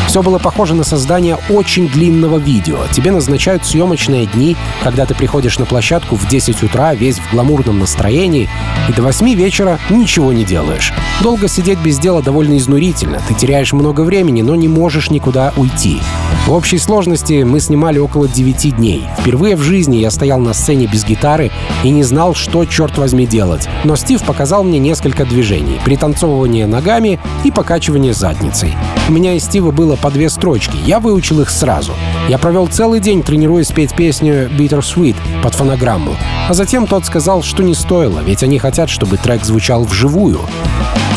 Все 0.07 0.22
было 0.22 0.38
похоже 0.38 0.75
на 0.75 0.85
создание 0.85 1.38
очень 1.48 1.88
длинного 1.88 2.37
видео. 2.37 2.81
Тебе 2.92 3.12
назначают 3.12 3.64
съемочные 3.64 4.27
дни, 4.27 4.57
когда 4.83 5.07
ты 5.07 5.14
приходишь 5.14 5.59
на 5.59 5.64
площадку 5.64 6.16
в 6.16 6.29
10 6.29 6.62
утра, 6.62 6.94
весь 6.94 7.18
в 7.18 7.33
гламурном 7.33 7.79
настроении, 7.79 8.48
и 8.88 8.92
до 8.92 9.03
8 9.03 9.35
вечера 9.35 9.79
ничего 9.88 10.33
не 10.33 10.44
делаешь. 10.44 10.92
Долго 11.22 11.48
сидеть 11.48 11.79
без 11.79 11.98
дела 11.98 12.20
довольно 12.20 12.59
изнурительно. 12.59 13.20
Ты 13.29 13.35
теряешь 13.35 13.72
много 13.72 14.03
времени, 14.03 14.42
но 14.42 14.55
не 14.55 14.68
можешь 14.68 15.11
никуда 15.11 15.53
уйти. 15.57 16.01
В 16.46 16.53
общей 16.53 16.79
сложности 16.79 17.44
мы 17.44 17.61
снимали 17.61 17.98
около 17.98 18.27
9 18.27 18.77
дней. 18.77 19.05
Впервые 19.20 19.55
в 19.55 19.62
жизни 19.62 19.96
я 19.96 20.11
стоял 20.11 20.40
на 20.40 20.53
сцене 20.53 20.87
без 20.87 21.05
гитары 21.05 21.53
и 21.85 21.90
не 21.90 22.03
знал, 22.03 22.35
что, 22.35 22.64
черт 22.64 22.98
возьми, 22.98 23.27
делать. 23.27 23.68
Но 23.85 23.94
Стив 23.94 24.22
показал 24.25 24.64
мне 24.64 24.81
несколько 24.81 25.25
движений. 25.25 25.81
Пританцовывание 25.85 26.66
ногами 26.66 27.20
и 27.44 27.53
покачивание 27.53 28.12
задницей. 28.52 28.76
У 29.08 29.12
меня 29.12 29.34
из 29.34 29.44
Стива 29.44 29.70
было 29.70 29.96
по 29.96 30.10
две 30.10 30.28
строчки. 30.28 30.76
Я 30.84 31.00
выучил 31.00 31.40
их 31.40 31.50
сразу. 31.50 31.92
Я 32.28 32.38
провел 32.38 32.66
целый 32.66 33.00
день, 33.00 33.22
тренируясь 33.22 33.72
петь 33.72 33.94
песню 33.94 34.48
«Bittersweet» 34.48 35.16
под 35.42 35.54
фонограмму. 35.54 36.16
А 36.48 36.54
затем 36.54 36.86
тот 36.86 37.04
сказал, 37.04 37.42
что 37.42 37.62
не 37.62 37.74
стоило, 37.74 38.20
ведь 38.20 38.42
они 38.42 38.58
хотят, 38.58 38.90
чтобы 38.90 39.16
трек 39.16 39.44
звучал 39.44 39.84
вживую. 39.84 40.40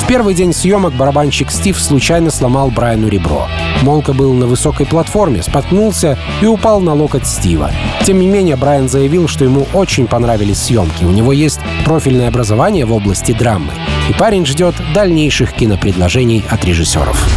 В 0.06 0.08
первый 0.08 0.36
день 0.36 0.54
съемок 0.54 0.94
барабанщик 0.94 1.50
Стив 1.50 1.82
случайно 1.82 2.30
сломал 2.30 2.70
Брайану 2.70 3.08
ребро. 3.08 3.48
Молко 3.82 4.14
был 4.14 4.34
на 4.34 4.46
высокой 4.46 4.86
платформе, 4.86 5.42
споткнулся 5.42 6.16
и 6.44 6.46
упал 6.46 6.80
на 6.80 6.94
локоть 6.94 7.26
Стива. 7.26 7.72
Тем 8.04 8.20
не 8.20 8.28
менее, 8.28 8.56
Брайан 8.56 8.88
заявил, 8.88 9.28
что 9.28 9.46
ему 9.46 9.66
очень 9.74 10.06
понравились 10.06 10.62
съемки. 10.62 11.06
У 11.06 11.10
него 11.10 11.34
есть 11.34 11.60
профильное 11.86 12.28
образование 12.28 12.86
в 12.86 12.94
области 12.94 13.32
драмы. 13.32 13.72
И 14.08 14.14
парень 14.14 14.46
ждет 14.46 14.76
дальнейших 14.94 15.54
кинопредложений 15.54 16.46
от 16.52 16.64
режиссеров. 16.64 17.28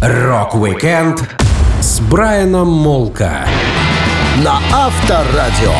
Rock-weekend 0.00 1.28
с 1.80 1.98
Брайаном 1.98 2.68
Молко 2.68 3.46
на 4.44 4.60
Авторадио. 4.72 5.72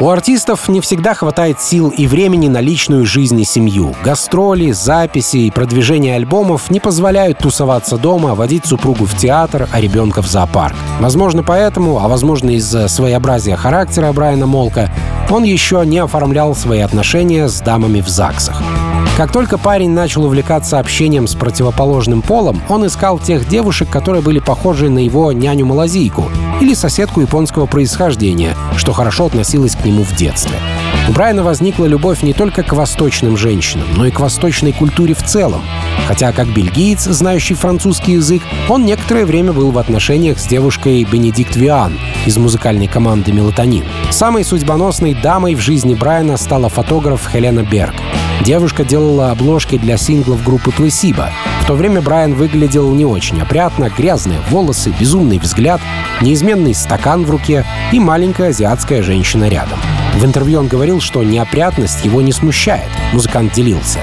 У 0.00 0.08
артистов 0.08 0.70
не 0.70 0.80
всегда 0.80 1.12
хватает 1.12 1.60
сил 1.60 1.90
и 1.90 2.06
времени 2.06 2.48
на 2.48 2.62
личную 2.62 3.04
жизнь 3.04 3.38
и 3.38 3.44
семью. 3.44 3.94
Гастроли, 4.02 4.70
записи 4.70 5.36
и 5.36 5.50
продвижение 5.50 6.16
альбомов 6.16 6.70
не 6.70 6.80
позволяют 6.80 7.38
тусоваться 7.40 7.98
дома, 7.98 8.34
водить 8.34 8.64
супругу 8.64 9.04
в 9.04 9.14
театр, 9.14 9.68
а 9.70 9.78
ребенка 9.78 10.22
в 10.22 10.26
зоопарк. 10.26 10.74
Возможно, 11.00 11.42
поэтому, 11.42 11.98
а 12.02 12.08
возможно 12.08 12.48
из-за 12.50 12.88
своеобразия 12.88 13.56
характера 13.56 14.10
Брайана 14.14 14.46
Молка, 14.46 14.90
он 15.28 15.42
еще 15.42 15.82
не 15.84 15.98
оформлял 15.98 16.54
свои 16.54 16.80
отношения 16.80 17.46
с 17.46 17.60
дамами 17.60 18.00
в 18.00 18.08
ЗАГСах. 18.08 18.62
Как 19.20 19.32
только 19.32 19.58
парень 19.58 19.90
начал 19.90 20.24
увлекаться 20.24 20.78
общением 20.78 21.26
с 21.26 21.34
противоположным 21.34 22.22
полом, 22.22 22.62
он 22.70 22.86
искал 22.86 23.18
тех 23.18 23.46
девушек, 23.46 23.90
которые 23.90 24.22
были 24.22 24.38
похожи 24.38 24.88
на 24.88 24.98
его 24.98 25.30
няню-малазийку 25.30 26.30
или 26.62 26.72
соседку 26.72 27.20
японского 27.20 27.66
происхождения, 27.66 28.56
что 28.78 28.94
хорошо 28.94 29.26
относилось 29.26 29.76
к 29.76 29.84
нему 29.84 30.04
в 30.04 30.16
детстве. 30.16 30.56
У 31.06 31.12
Брайана 31.12 31.42
возникла 31.42 31.84
любовь 31.84 32.22
не 32.22 32.32
только 32.32 32.62
к 32.62 32.72
восточным 32.72 33.36
женщинам, 33.36 33.88
но 33.94 34.06
и 34.06 34.10
к 34.10 34.20
восточной 34.20 34.72
культуре 34.72 35.12
в 35.12 35.22
целом. 35.22 35.60
Хотя, 36.08 36.32
как 36.32 36.48
бельгиец, 36.48 37.04
знающий 37.04 37.52
французский 37.52 38.12
язык, 38.12 38.40
он 38.70 38.86
некоторое 38.86 39.26
время 39.26 39.52
был 39.52 39.70
в 39.70 39.76
отношениях 39.76 40.38
с 40.38 40.46
девушкой 40.46 41.04
Бенедикт 41.04 41.56
Виан 41.56 41.98
из 42.24 42.38
музыкальной 42.38 42.86
команды 42.86 43.32
«Мелатонин». 43.32 43.84
Самой 44.08 44.44
судьбоносной 44.44 45.12
дамой 45.12 45.56
в 45.56 45.60
жизни 45.60 45.92
Брайана 45.92 46.38
стала 46.38 46.70
фотограф 46.70 47.28
Хелена 47.30 47.64
Берг. 47.64 47.92
Девушка 48.42 48.84
делала 48.84 49.30
обложки 49.30 49.76
для 49.76 49.98
синглов 49.98 50.42
группы 50.42 50.70
Placebo. 50.70 51.28
В 51.62 51.66
то 51.66 51.74
время 51.74 52.00
Брайан 52.00 52.34
выглядел 52.34 52.90
не 52.94 53.04
очень 53.04 53.40
опрятно, 53.40 53.90
грязные 53.94 54.40
волосы, 54.48 54.94
безумный 54.98 55.38
взгляд, 55.38 55.80
неизменный 56.22 56.74
стакан 56.74 57.24
в 57.24 57.30
руке 57.30 57.66
и 57.92 58.00
маленькая 58.00 58.48
азиатская 58.48 59.02
женщина 59.02 59.48
рядом. 59.48 59.78
В 60.16 60.24
интервью 60.24 60.60
он 60.60 60.68
говорил, 60.68 61.00
что 61.00 61.22
неопрятность 61.22 62.04
его 62.04 62.22
не 62.22 62.32
смущает. 62.32 62.88
Музыкант 63.12 63.52
делился. 63.52 64.00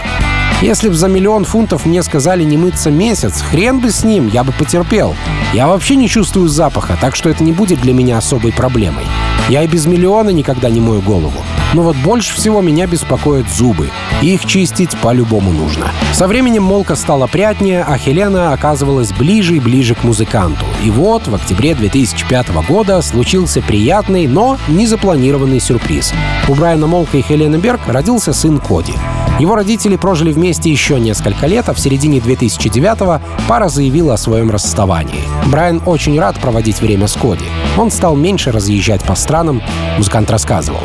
Если 0.62 0.89
бы 0.89 0.95
за 0.95 1.08
миллион 1.08 1.45
фунтов 1.45 1.86
мне 1.86 2.02
сказали 2.02 2.43
не 2.43 2.58
мыться 2.58 2.89
месяц, 2.89 3.41
хрен 3.41 3.80
бы 3.80 3.91
с 3.91 4.04
ним, 4.04 4.28
я 4.28 4.43
бы 4.43 4.52
потерпел. 4.52 5.15
Я 5.54 5.67
вообще 5.67 5.95
не 5.95 6.08
чувствую 6.08 6.47
запаха, 6.47 6.97
так 7.00 7.15
что 7.15 7.30
это 7.30 7.43
не 7.43 7.54
будет 7.54 7.82
для 7.82 7.93
меня 7.93 8.17
особой 8.17 8.52
проблемой. 8.52 9.06
Я 9.50 9.63
и 9.63 9.67
без 9.67 9.86
миллиона 9.86 10.30
никогда 10.30 10.69
не 10.69 10.82
мою 10.82 11.02
голову. 11.02 11.43
Но 11.73 11.84
вот 11.84 11.95
больше 11.97 12.34
всего 12.36 12.62
меня 12.62 12.88
беспокоят 12.88 13.47
зубы. 13.50 13.89
Их 14.21 14.45
чистить 14.45 14.97
по-любому 14.97 15.51
нужно. 15.51 15.91
Со 16.13 16.27
временем 16.27 16.63
Молка 16.63 16.95
стала 16.95 17.25
опрятнее, 17.25 17.84
а 17.88 17.97
Хелена 17.97 18.51
оказывалась 18.51 19.12
ближе 19.12 19.58
и 19.58 19.60
ближе 19.60 19.93
к 19.93 20.03
музыканту. 20.03 20.65
И 20.84 20.89
вот 20.89 21.27
в 21.27 21.36
октябре 21.36 21.75
2005 21.75 22.49
года 22.67 23.01
случился 23.03 23.62
приятный, 23.62 24.27
но 24.27 24.58
незапланированный 24.67 25.60
сюрприз. 25.60 26.13
У 26.47 26.56
Брайана 26.56 26.88
Молка 26.88 27.17
и 27.17 27.21
Хелены 27.21 27.58
Берг 27.58 27.82
родился 27.88 28.34
сын 28.34 28.58
Коди. 28.58 28.93
Его 29.39 29.53
родители 29.53 29.97
прожили 29.97 30.32
вместе 30.32 30.71
еще 30.71 30.99
несколько 30.99 31.45
лет, 31.45 31.69
а 31.69 31.73
в 31.73 31.80
середине 31.80 32.17
2009-го 32.17 33.21
пара 33.47 33.69
заявила 33.69 34.15
о 34.15 34.17
своем 34.17 34.49
расставании. 34.49 35.23
Брайан 35.45 35.80
очень 35.86 36.19
рад 36.19 36.39
проводить 36.39 36.82
время 36.82 37.08
с 37.08 37.13
Коди. 37.13 37.45
Он 37.77 37.91
стал 37.91 38.15
меньше 38.15 38.51
разъезжать 38.51 39.03
по 39.03 39.13
странам, 39.13 39.62
музыкант 39.97 40.32
рассказывал. 40.32 40.82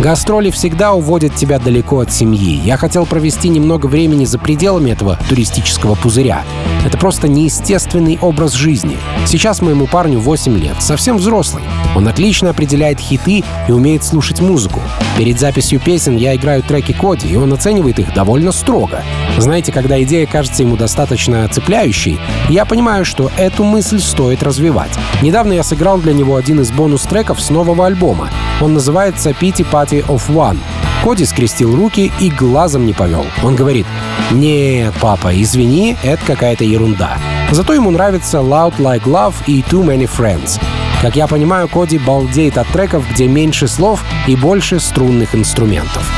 Гастроли 0.00 0.50
всегда 0.50 0.92
уводят 0.92 1.34
тебя 1.34 1.58
далеко 1.58 2.00
от 2.00 2.12
семьи. 2.12 2.60
Я 2.62 2.76
хотел 2.76 3.06
провести 3.06 3.48
немного 3.48 3.86
времени 3.86 4.26
за 4.26 4.38
пределами 4.38 4.90
этого 4.90 5.18
туристического 5.28 5.94
пузыря. 5.94 6.44
Это 6.84 6.98
просто 6.98 7.28
неестественный 7.28 8.18
образ 8.20 8.52
жизни. 8.52 8.98
Сейчас 9.26 9.60
моему 9.60 9.88
парню 9.88 10.20
8 10.20 10.56
лет, 10.56 10.80
совсем 10.80 11.16
взрослый. 11.16 11.64
Он 11.96 12.06
отлично 12.06 12.50
определяет 12.50 13.00
хиты 13.00 13.42
и 13.66 13.72
умеет 13.72 14.04
слушать 14.04 14.40
музыку. 14.40 14.80
Перед 15.18 15.40
записью 15.40 15.80
песен 15.80 16.16
я 16.16 16.36
играю 16.36 16.62
треки 16.62 16.92
Коди, 16.92 17.26
и 17.28 17.34
он 17.34 17.52
оценивает 17.52 17.98
их 17.98 18.14
довольно 18.14 18.52
строго. 18.52 19.02
Знаете, 19.36 19.72
когда 19.72 20.00
идея 20.04 20.28
кажется 20.28 20.62
ему 20.62 20.76
достаточно 20.76 21.48
цепляющей, 21.48 22.20
я 22.48 22.64
понимаю, 22.64 23.04
что 23.04 23.32
эту 23.36 23.64
мысль 23.64 23.98
стоит 23.98 24.44
развивать. 24.44 24.92
Недавно 25.22 25.54
я 25.54 25.64
сыграл 25.64 25.98
для 25.98 26.12
него 26.12 26.36
один 26.36 26.60
из 26.60 26.70
бонус-треков 26.70 27.40
с 27.40 27.50
нового 27.50 27.84
альбома. 27.84 28.30
Он 28.60 28.74
называется 28.74 29.30
«Pity 29.30 29.66
Party 29.68 30.06
of 30.06 30.22
One». 30.28 30.58
Коди 31.02 31.24
скрестил 31.24 31.74
руки 31.74 32.12
и 32.20 32.30
глазом 32.30 32.86
не 32.86 32.92
повел. 32.92 33.26
Он 33.42 33.56
говорит, 33.56 33.86
«Нет, 34.30 34.94
папа, 35.00 35.30
извини, 35.34 35.96
это 36.04 36.24
какая-то 36.24 36.62
ерунда». 36.62 37.18
Зато 37.52 37.74
ему 37.74 37.90
нравится 37.90 38.38
«Loud 38.38 38.76
Like 38.78 39.04
Love» 39.04 39.34
и 39.46 39.62
«Too 39.62 39.84
Many 39.84 40.08
Friends». 40.08 40.60
Как 41.00 41.14
я 41.14 41.26
понимаю, 41.26 41.68
Коди 41.68 41.98
балдеет 41.98 42.58
от 42.58 42.66
треков, 42.68 43.04
где 43.12 43.28
меньше 43.28 43.68
слов 43.68 44.02
и 44.26 44.34
больше 44.34 44.80
струнных 44.80 45.34
инструментов. 45.34 46.10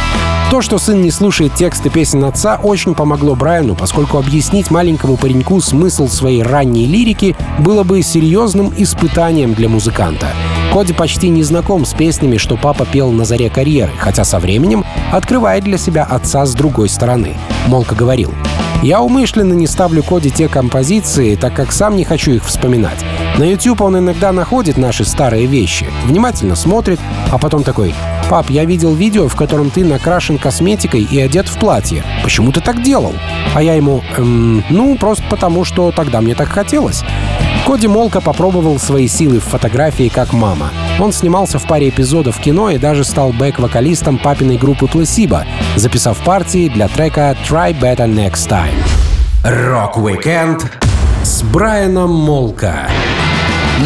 То, 0.51 0.63
что 0.63 0.79
сын 0.79 1.03
не 1.03 1.11
слушает 1.11 1.55
тексты 1.55 1.91
песен 1.91 2.25
отца, 2.25 2.59
очень 2.63 2.95
помогло 2.95 3.35
Брайану, 3.35 3.75
поскольку 3.75 4.17
объяснить 4.17 4.71
маленькому 4.71 5.19
пареньку 5.19 5.61
смысл 5.61 6.09
своей 6.09 6.43
ранней 6.43 6.87
лирики 6.87 7.37
было 7.59 7.83
бы 7.83 8.01
серьезным 8.01 8.73
испытанием 8.75 9.53
для 9.53 9.69
музыканта. 9.69 10.29
Коди 10.73 10.95
почти 10.95 11.29
не 11.29 11.43
знаком 11.43 11.85
с 11.85 11.93
песнями, 11.93 12.39
что 12.39 12.57
папа 12.57 12.87
пел 12.87 13.11
на 13.11 13.27
заре 13.27 13.51
карьеры, 13.51 13.93
хотя 13.99 14.25
со 14.25 14.39
временем 14.39 14.85
открывает 15.13 15.65
для 15.65 15.77
себя 15.77 16.05
отца 16.05 16.47
с 16.47 16.55
другой 16.55 16.89
стороны. 16.89 17.37
Молка 17.67 17.95
говорил, 17.95 18.33
я 18.83 19.01
умышленно 19.01 19.55
не 19.55 19.67
ставлю 19.67 20.03
Коди 20.03 20.31
те 20.31 20.49
композиции, 20.49 21.35
так 21.35 21.55
как 21.55 21.73
сам 21.73 21.97
не 21.97 22.05
хочу 22.05 22.33
их 22.33 22.45
вспоминать. 22.45 22.99
На 23.37 23.45
YouTube 23.45 23.81
он 23.81 23.99
иногда 23.99 24.33
находит 24.33 24.77
наши 24.77 25.05
старые 25.05 25.47
вещи, 25.47 25.87
внимательно 26.05 26.55
смотрит, 26.55 27.01
а 27.31 27.39
потом 27.39 27.65
такой 27.65 27.95
«Пап, 28.29 28.51
я 28.51 28.65
видел 28.65 28.95
видео, 28.95 29.27
в 29.27 29.37
котором 29.37 29.71
ты 29.71 29.85
накрашен 29.85 30.39
косметикой 30.39 31.03
и 31.03 31.19
одет 31.19 31.49
в 31.49 31.59
платье. 31.59 32.05
Почему 32.23 32.53
ты 32.53 32.61
так 32.61 32.83
делал?» 32.83 33.15
А 33.55 33.63
я 33.63 33.75
ему 33.75 34.03
эм, 34.17 34.63
«Ну, 34.69 34.97
просто 34.97 35.25
потому, 35.31 35.65
что 35.65 35.91
тогда 35.93 36.21
мне 36.21 36.35
так 36.35 36.49
хотелось». 36.49 37.03
Коди 37.67 37.89
Молка 37.89 38.21
попробовал 38.21 38.79
свои 38.79 39.09
силы 39.09 39.41
в 39.41 39.45
фотографии 39.45 40.09
как 40.09 40.33
мама. 40.33 40.71
Он 40.99 41.13
снимался 41.13 41.59
в 41.59 41.67
паре 41.67 41.91
эпизодов 41.91 42.41
кино 42.41 42.71
и 42.71 42.79
даже 42.79 43.05
стал 43.05 43.33
бэк-вокалистом 43.33 44.19
папиной 44.19 44.57
группы 44.57 44.87
Placebo, 44.87 45.45
записав 45.77 46.19
партии 46.19 46.69
для 46.69 46.89
трека 46.89 47.37
«Try 47.49 47.79
Better 47.79 48.09
Next 48.09 48.49
Time». 48.49 48.75
Rock-weekend 49.45 50.67
с 51.23 51.43
Брайаном 51.43 52.11
Молко 52.11 52.89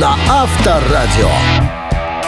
на 0.01 0.17
Авторадио. 0.29 1.72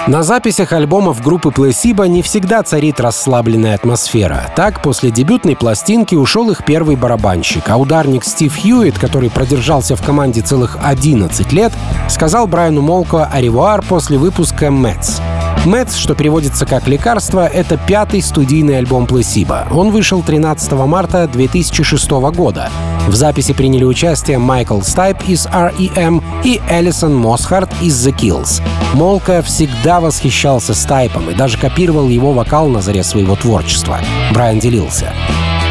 На 0.07 0.23
записях 0.23 0.73
альбомов 0.73 1.23
группы 1.23 1.49
Placebo 1.49 2.07
не 2.07 2.21
всегда 2.21 2.63
царит 2.63 3.01
расслабленная 3.01 3.75
атмосфера. 3.75 4.53
Так, 4.55 4.83
после 4.83 5.11
дебютной 5.11 5.57
пластинки 5.57 6.15
ушел 6.15 6.51
их 6.51 6.63
первый 6.63 6.95
барабанщик, 6.95 7.71
а 7.71 7.79
ударник 7.79 8.23
Стив 8.25 8.55
Хьюитт, 8.55 8.99
который 8.99 9.31
продержался 9.31 9.97
в 9.97 10.03
команде 10.03 10.43
целых 10.43 10.77
11 10.83 11.51
лет, 11.53 11.73
сказал 12.11 12.47
Брайану 12.47 12.83
Молко 12.83 13.25
«Au 13.25 13.43
revoir» 13.43 13.81
после 13.81 14.19
выпуска 14.19 14.71
«Meds». 14.71 15.21
Meds, 15.65 15.97
что 15.97 16.15
переводится 16.15 16.67
как 16.67 16.87
«лекарство»,— 16.87 17.47
это 17.53 17.79
пятый 17.79 18.21
студийный 18.21 18.79
альбом 18.79 19.07
Пласиба. 19.07 19.67
Он 19.71 19.91
вышел 19.91 20.23
13 20.23 20.73
марта 20.73 21.27
2006 21.27 22.11
года. 22.35 22.69
В 23.07 23.15
записи 23.15 23.53
приняли 23.53 23.85
участие 23.85 24.39
Майкл 24.39 24.81
Стайп 24.83 25.19
из 25.27 25.47
R.E.M. 25.47 26.23
и 26.45 26.61
Элисон 26.69 27.15
Мосхарт 27.15 27.71
из 27.81 28.07
The 28.07 28.15
Kills. 28.15 28.63
Молко 28.95 29.43
всегда 29.43 30.01
восхищался 30.01 30.75
Стайпом 30.75 31.31
и 31.31 31.35
даже 31.35 31.59
копировал 31.59 32.09
его 32.09 32.33
вокал 32.33 32.69
на 32.69 32.83
заре 32.83 33.03
своего 33.03 33.35
творчества. 33.35 33.99
Брайан 34.33 34.59
делился. 34.59 35.13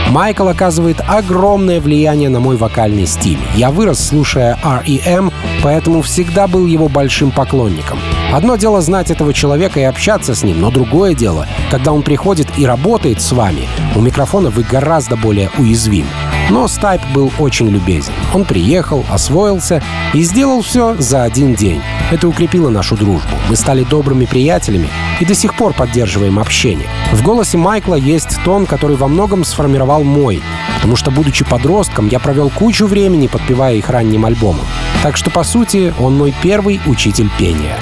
Майкл 0.10 0.48
оказывает 0.48 1.02
огромное 1.08 1.80
влияние 1.80 2.30
на 2.30 2.40
мой 2.40 2.58
вокальный 2.58 3.08
стиль. 3.08 3.40
Я 3.56 3.72
вырос, 3.72 4.00
слушая 4.00 4.58
R.E.M., 4.64 5.32
поэтому 5.64 6.02
всегда 6.02 6.48
был 6.48 6.68
его 6.68 6.90
большим 6.90 7.32
поклонником. 7.32 7.98
Одно 8.32 8.58
дело 8.58 8.82
знать 8.82 9.10
этого 9.10 9.34
человека 9.34 9.80
и 9.80 9.84
общаться 9.84 10.36
с 10.36 10.44
ним, 10.44 10.60
но 10.60 10.70
другое 10.70 11.14
дело, 11.14 11.48
когда 11.72 11.94
он 11.94 12.04
приходит 12.04 12.48
и 12.58 12.66
работает 12.66 13.22
с 13.22 13.32
вами, 13.32 13.68
у 13.96 14.02
микрофона 14.02 14.50
вы 14.50 14.64
гораздо 14.64 15.16
более 15.16 15.50
уязвим. 15.58 16.06
Но 16.50 16.68
Стайп 16.68 17.02
был 17.14 17.32
очень 17.40 17.70
любезен. 17.70 18.14
Он 18.34 18.44
приехал, 18.44 19.06
освоился 19.10 19.82
и 20.14 20.22
сделал 20.24 20.62
все 20.62 20.96
за 21.00 21.24
один 21.24 21.56
день. 21.56 21.82
Это 22.12 22.28
укрепило 22.28 22.70
нашу 22.70 22.98
дружбу. 22.98 23.36
Мы 23.50 23.56
стали 23.56 23.84
добрыми 23.84 24.26
приятелями 24.26 24.90
и 25.20 25.26
до 25.26 25.36
сих 25.36 25.56
пор 25.56 25.74
поддерживаем 25.74 26.40
общение. 26.40 26.88
В 27.14 27.24
голосе 27.24 27.58
Майкла 27.58 27.96
есть 27.96 28.38
тон, 28.44 28.66
который 28.66 28.98
во 28.98 29.08
многом 29.08 29.46
сформировал 29.46 30.04
мой, 30.04 30.44
потому 30.76 30.96
что, 30.98 31.12
будучи 31.12 31.46
подростком, 31.46 32.10
я 32.10 32.20
провел 32.20 32.50
кучу 32.50 32.88
времени, 32.88 33.28
подпевая 33.28 33.76
их 33.76 33.90
ранним 33.90 34.26
альбомом. 34.26 34.66
Так 35.04 35.18
что, 35.18 35.30
по 35.30 35.44
сути, 35.44 35.94
он 36.00 36.16
мой 36.16 36.34
первый 36.42 36.80
учитель 36.86 37.30
пения. 37.38 37.78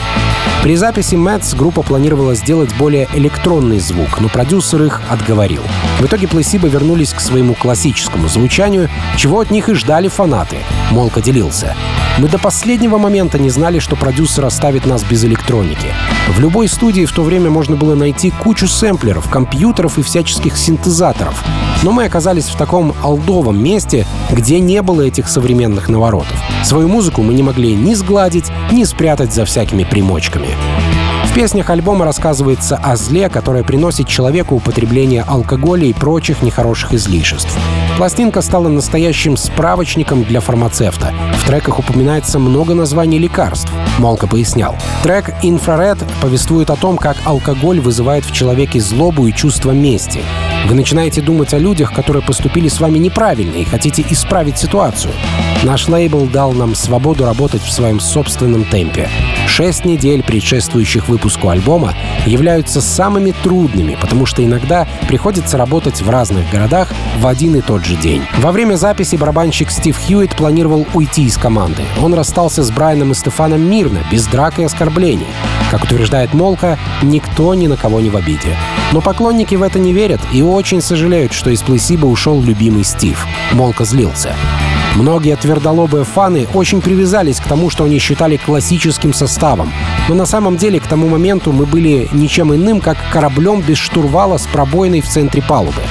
При 0.64 0.76
записи 0.76 1.16
Мэтс 1.16 1.56
группа 1.56 1.82
планировала 1.82 2.36
сделать 2.36 2.70
более 2.78 3.08
электронный 3.16 3.80
звук, 3.80 4.22
но 4.22 4.30
продюсер 4.30 4.84
их 4.84 5.02
отговорил. 5.10 5.64
В 6.00 6.06
итоге 6.06 6.28
Пласибо 6.28 6.68
вернулись 6.68 7.14
к 7.14 7.20
своему 7.20 7.56
классическому 7.56 8.28
звучанию, 8.28 8.88
чего 9.18 9.40
от 9.40 9.50
них 9.50 9.70
и 9.70 9.74
ждали 9.74 10.08
фанаты. 10.08 10.58
Молка 10.92 11.20
делился. 11.20 11.76
Мы 12.20 12.28
до 12.28 12.38
последнего 12.38 13.00
момента 13.00 13.40
не 13.40 13.50
знали, 13.50 13.80
что 13.80 13.96
продюсер 13.96 14.46
оставит 14.46 14.86
нас 14.86 15.04
без 15.04 15.24
электроники. 15.24 15.88
В 16.28 16.40
любой 16.40 16.68
студии 16.68 17.06
в 17.06 17.12
то 17.12 17.24
время 17.24 17.50
можно 17.50 17.76
было 17.76 17.96
найти 17.96 18.30
кучу 18.30 18.68
сэмплеров, 18.68 19.30
компьютеров 19.30 19.98
и 19.98 20.04
всяческих 20.04 20.58
синтезаторов. 20.58 21.44
Но 21.84 21.92
мы 21.92 22.06
оказались 22.06 22.46
в 22.46 22.58
таком 22.58 22.94
алдовом 23.02 23.64
месте, 23.64 24.06
где 24.30 24.60
не 24.60 24.82
было 24.84 25.02
этих 25.02 25.28
современных 25.28 25.90
наворотов. 25.90 26.38
Свою 26.64 26.88
музыку 26.88 27.24
мы 27.24 27.34
не 27.34 27.42
могли 27.42 27.74
ни 27.74 27.96
сгладить, 27.96 28.52
ни 28.72 28.84
спрятать 28.84 29.34
за 29.34 29.46
всякими 29.46 29.84
примочками. 29.84 30.51
В 31.26 31.34
песнях 31.34 31.70
альбома 31.70 32.04
рассказывается 32.04 32.76
о 32.76 32.98
зле, 32.98 33.30
которое 33.30 33.64
приносит 33.64 34.08
человеку 34.08 34.56
употребление 34.56 35.24
алкоголя 35.26 35.86
и 35.86 35.94
прочих 35.94 36.42
нехороших 36.42 36.94
излишеств. 36.94 37.58
Пластинка 37.98 38.42
стала 38.42 38.68
настоящим 38.68 39.38
справочником 39.38 40.24
для 40.24 40.42
фармацевта. 40.42 41.14
В 41.38 41.48
треках 41.48 41.80
упоминается 41.80 42.38
много 42.38 42.74
названий 42.74 43.18
лекарств. 43.18 43.72
Молко 43.98 44.28
пояснял. 44.28 44.76
Трек 45.04 45.34
«Инфраред» 45.42 46.00
повествует 46.22 46.70
о 46.70 46.76
том, 46.76 46.98
как 46.98 47.16
алкоголь 47.24 47.80
вызывает 47.80 48.26
в 48.26 48.34
человеке 48.34 48.82
злобу 48.82 49.26
и 49.26 49.34
чувство 49.34 49.72
мести. 49.72 50.22
Вы 50.66 50.76
начинаете 50.76 51.22
думать 51.22 51.54
о 51.54 51.58
людях, 51.58 51.92
которые 51.94 52.24
поступили 52.24 52.68
с 52.68 52.80
вами 52.80 52.98
неправильно 52.98 53.56
и 53.56 53.64
хотите 53.64 54.06
исправить 54.10 54.58
ситуацию. 54.58 55.14
Наш 55.64 55.88
лейбл 55.88 56.28
дал 56.28 56.54
нам 56.54 56.76
свободу 56.76 57.26
работать 57.26 57.62
в 57.62 57.72
своем 57.72 58.00
собственном 58.00 58.64
темпе. 58.66 59.10
Шесть 59.48 59.86
недель, 59.86 60.24
предшествующих 60.24 61.10
выпуску 61.10 61.50
альбома, 61.50 61.94
являются 62.26 62.80
самыми 62.82 63.32
трудными, 63.44 63.98
потому 64.00 64.26
что 64.26 64.44
иногда 64.44 64.88
приходится 65.08 65.58
работать 65.58 66.02
в 66.02 66.10
разных 66.10 66.50
городах 66.50 66.88
в 67.20 67.28
один 67.28 67.56
и 67.58 67.62
тот 67.62 67.86
же 67.86 67.96
день. 67.96 68.24
Во 68.38 68.52
время 68.52 68.76
записи 68.76 69.18
барабанщик 69.18 69.70
Стив 69.70 69.98
Хьюитт 69.98 70.36
планировал 70.36 70.88
уйти 70.94 71.26
из 71.26 71.38
команды. 71.38 71.84
Он 72.02 72.14
расстался 72.14 72.64
с 72.64 72.72
Брайаном 72.72 73.12
и 73.12 73.16
Стефаном 73.16 73.62
мирно, 73.62 74.00
без 74.12 74.26
драк 74.28 74.58
и 74.60 74.64
оскорблений. 74.64 75.28
Как 75.70 75.84
утверждает 75.84 76.34
Молка, 76.34 76.78
никто 77.02 77.54
ни 77.54 77.68
на 77.68 77.78
кого 77.78 78.00
не 78.00 78.10
в 78.10 78.16
обиде. 78.16 78.58
Но 78.92 79.00
поклонники 79.00 79.56
в 79.56 79.64
это 79.64 79.80
не 79.80 79.94
верят 79.94 80.22
и 80.34 80.42
очень 80.52 80.82
сожалеют, 80.82 81.34
что 81.34 81.50
из 81.50 81.62
Плейсиба 81.62 82.06
ушел 82.06 82.42
любимый 82.42 82.84
Стив. 82.84 83.26
Молка 83.54 83.86
злился. 83.86 84.36
Многие 84.96 85.36
твердолобые 85.38 86.04
фаны 86.04 86.48
очень 86.54 86.82
привязались 86.82 87.40
к 87.40 87.48
тому, 87.48 87.70
что 87.70 87.86
они 87.86 87.98
считали 87.98 88.38
классическим 88.38 89.14
составом. 89.14 89.72
Но 90.10 90.16
на 90.16 90.26
самом 90.26 90.58
деле 90.58 90.80
к 90.80 90.88
тому 90.88 91.08
моменту 91.08 91.52
мы 91.52 91.66
были 91.66 92.10
ничем 92.12 92.54
иным, 92.54 92.82
как 92.82 92.98
кораблем 93.12 93.62
без 93.62 93.78
штурвала 93.78 94.38
с 94.38 94.46
пробойной 94.48 95.02
в 95.02 95.08
центре 95.08 95.42
палубы. 95.42 95.82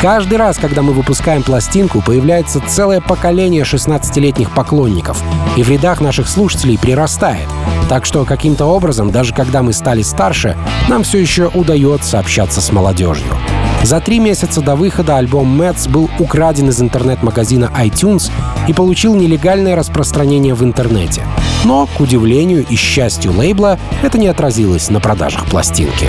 Каждый 0.00 0.36
раз, 0.36 0.58
когда 0.58 0.82
мы 0.82 0.92
выпускаем 0.92 1.42
пластинку, 1.42 2.02
появляется 2.02 2.60
целое 2.60 3.00
поколение 3.00 3.62
16-летних 3.62 4.50
поклонников, 4.50 5.22
и 5.56 5.62
в 5.62 5.70
рядах 5.70 6.00
наших 6.00 6.28
слушателей 6.28 6.78
прирастает. 6.78 7.48
Так 7.88 8.04
что 8.04 8.24
каким-то 8.24 8.66
образом, 8.66 9.10
даже 9.10 9.34
когда 9.34 9.62
мы 9.62 9.72
стали 9.72 10.02
старше, 10.02 10.56
нам 10.88 11.04
все 11.04 11.18
еще 11.18 11.46
удается 11.46 12.18
общаться 12.18 12.60
с 12.60 12.70
молодежью. 12.70 13.34
За 13.84 14.00
три 14.00 14.18
месяца 14.18 14.62
до 14.62 14.76
выхода 14.76 15.18
альбом 15.18 15.60
Meds 15.60 15.90
был 15.90 16.08
украден 16.18 16.70
из 16.70 16.80
интернет-магазина 16.80 17.70
iTunes 17.82 18.30
и 18.66 18.72
получил 18.72 19.14
нелегальное 19.14 19.76
распространение 19.76 20.54
в 20.54 20.64
интернете. 20.64 21.22
Но, 21.64 21.86
к 21.86 22.00
удивлению 22.00 22.64
и 22.66 22.76
счастью 22.76 23.32
лейбла, 23.32 23.78
это 24.02 24.16
не 24.16 24.28
отразилось 24.28 24.88
на 24.88 25.00
продажах 25.00 25.44
пластинки. 25.44 26.08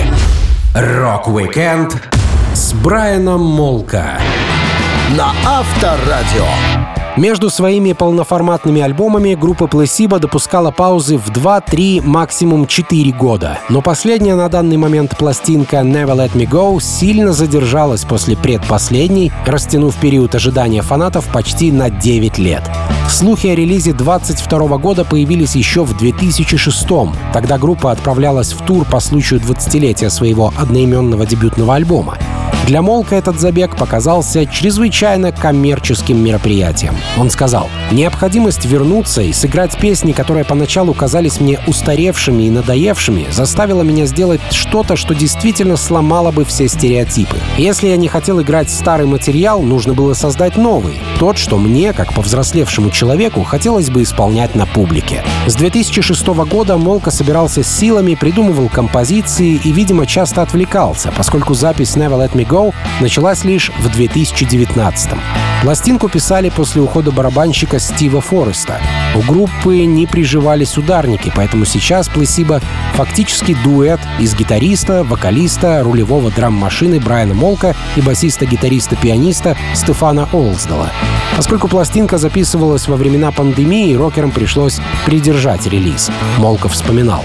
Rock-weekend 0.74 2.02
с 2.54 2.72
Брайаном 2.72 3.44
Молко 3.44 4.20
на 5.10 5.34
Авторадио. 5.44 6.46
Между 7.16 7.48
своими 7.48 7.94
полноформатными 7.94 8.82
альбомами 8.82 9.34
группа 9.34 9.64
Placebo 9.64 10.18
допускала 10.18 10.70
паузы 10.70 11.16
в 11.16 11.30
2-3, 11.30 12.02
максимум 12.02 12.66
4 12.66 13.10
года. 13.12 13.58
Но 13.70 13.80
последняя 13.80 14.34
на 14.34 14.50
данный 14.50 14.76
момент 14.76 15.16
пластинка 15.16 15.78
Never 15.78 16.14
Let 16.14 16.34
Me 16.34 16.46
Go 16.46 16.78
сильно 16.78 17.32
задержалась 17.32 18.04
после 18.04 18.36
предпоследней, 18.36 19.32
растянув 19.46 19.96
период 19.96 20.34
ожидания 20.34 20.82
фанатов 20.82 21.26
почти 21.32 21.72
на 21.72 21.88
9 21.88 22.36
лет. 22.36 22.62
Слухи 23.08 23.46
о 23.46 23.54
релизе 23.54 23.94
22 23.94 24.76
года 24.76 25.06
появились 25.06 25.56
еще 25.56 25.84
в 25.84 25.96
2006 25.96 26.90
-м. 26.90 27.14
Тогда 27.32 27.56
группа 27.56 27.92
отправлялась 27.92 28.52
в 28.52 28.62
тур 28.66 28.84
по 28.84 29.00
случаю 29.00 29.40
20-летия 29.40 30.10
своего 30.10 30.52
одноименного 30.54 31.24
дебютного 31.24 31.76
альбома. 31.76 32.18
Для 32.66 32.82
Молка 32.82 33.14
этот 33.14 33.38
забег 33.38 33.76
показался 33.76 34.44
чрезвычайно 34.44 35.30
коммерческим 35.30 36.22
мероприятием. 36.22 36.96
Он 37.16 37.30
сказал, 37.30 37.70
«Необходимость 37.92 38.64
вернуться 38.64 39.22
и 39.22 39.32
сыграть 39.32 39.76
песни, 39.78 40.12
которые 40.12 40.44
поначалу 40.44 40.92
казались 40.92 41.40
мне 41.40 41.60
устаревшими 41.66 42.44
и 42.44 42.50
надоевшими, 42.50 43.26
заставила 43.30 43.82
меня 43.82 44.06
сделать 44.06 44.40
что-то, 44.50 44.96
что 44.96 45.14
действительно 45.14 45.76
сломало 45.76 46.32
бы 46.32 46.44
все 46.44 46.68
стереотипы. 46.68 47.36
Если 47.56 47.88
я 47.88 47.96
не 47.96 48.08
хотел 48.08 48.40
играть 48.42 48.68
старый 48.68 49.06
материал, 49.06 49.62
нужно 49.62 49.94
было 49.94 50.14
создать 50.14 50.56
новый. 50.56 51.00
Тот, 51.20 51.38
что 51.38 51.58
мне, 51.58 51.92
как 51.92 52.14
повзрослевшему 52.14 52.90
человеку, 52.90 53.44
хотелось 53.44 53.90
бы 53.90 54.02
исполнять 54.02 54.54
на 54.54 54.66
публике». 54.66 55.22
С 55.46 55.54
2006 55.54 56.26
года 56.26 56.76
Молка 56.76 57.12
собирался 57.12 57.62
с 57.62 57.68
силами, 57.68 58.16
придумывал 58.16 58.68
композиции 58.68 59.60
и, 59.62 59.70
видимо, 59.70 60.06
часто 60.06 60.42
отвлекался, 60.42 61.12
поскольку 61.16 61.54
запись 61.54 61.96
Never 61.96 62.18
Let 62.18 62.35
Me 62.36 62.46
Go 62.46 62.74
началась 63.00 63.44
лишь 63.44 63.70
в 63.78 63.88
2019 63.88 65.12
-м. 65.12 65.18
Пластинку 65.62 66.08
писали 66.08 66.50
после 66.50 66.82
ухода 66.82 67.10
барабанщика 67.10 67.78
Стива 67.78 68.20
Фореста. 68.20 68.78
У 69.14 69.20
группы 69.20 69.84
не 69.84 70.06
приживались 70.06 70.76
ударники, 70.76 71.32
поэтому 71.34 71.64
сейчас 71.64 72.08
Пласиба 72.08 72.60
фактически 72.94 73.56
дуэт 73.64 74.00
из 74.20 74.34
гитариста, 74.34 75.02
вокалиста, 75.02 75.82
рулевого 75.82 76.30
драм-машины 76.30 77.00
Брайана 77.00 77.34
Молко 77.34 77.74
и 77.96 78.00
басиста-гитариста-пианиста 78.00 79.56
Стефана 79.74 80.28
Олсдала. 80.32 80.90
Поскольку 81.36 81.68
пластинка 81.68 82.18
записывалась 82.18 82.88
во 82.88 82.96
времена 82.96 83.30
пандемии, 83.32 83.94
рокерам 83.94 84.30
пришлось 84.30 84.80
придержать 85.04 85.66
релиз. 85.66 86.10
Молко 86.38 86.68
вспоминал. 86.68 87.24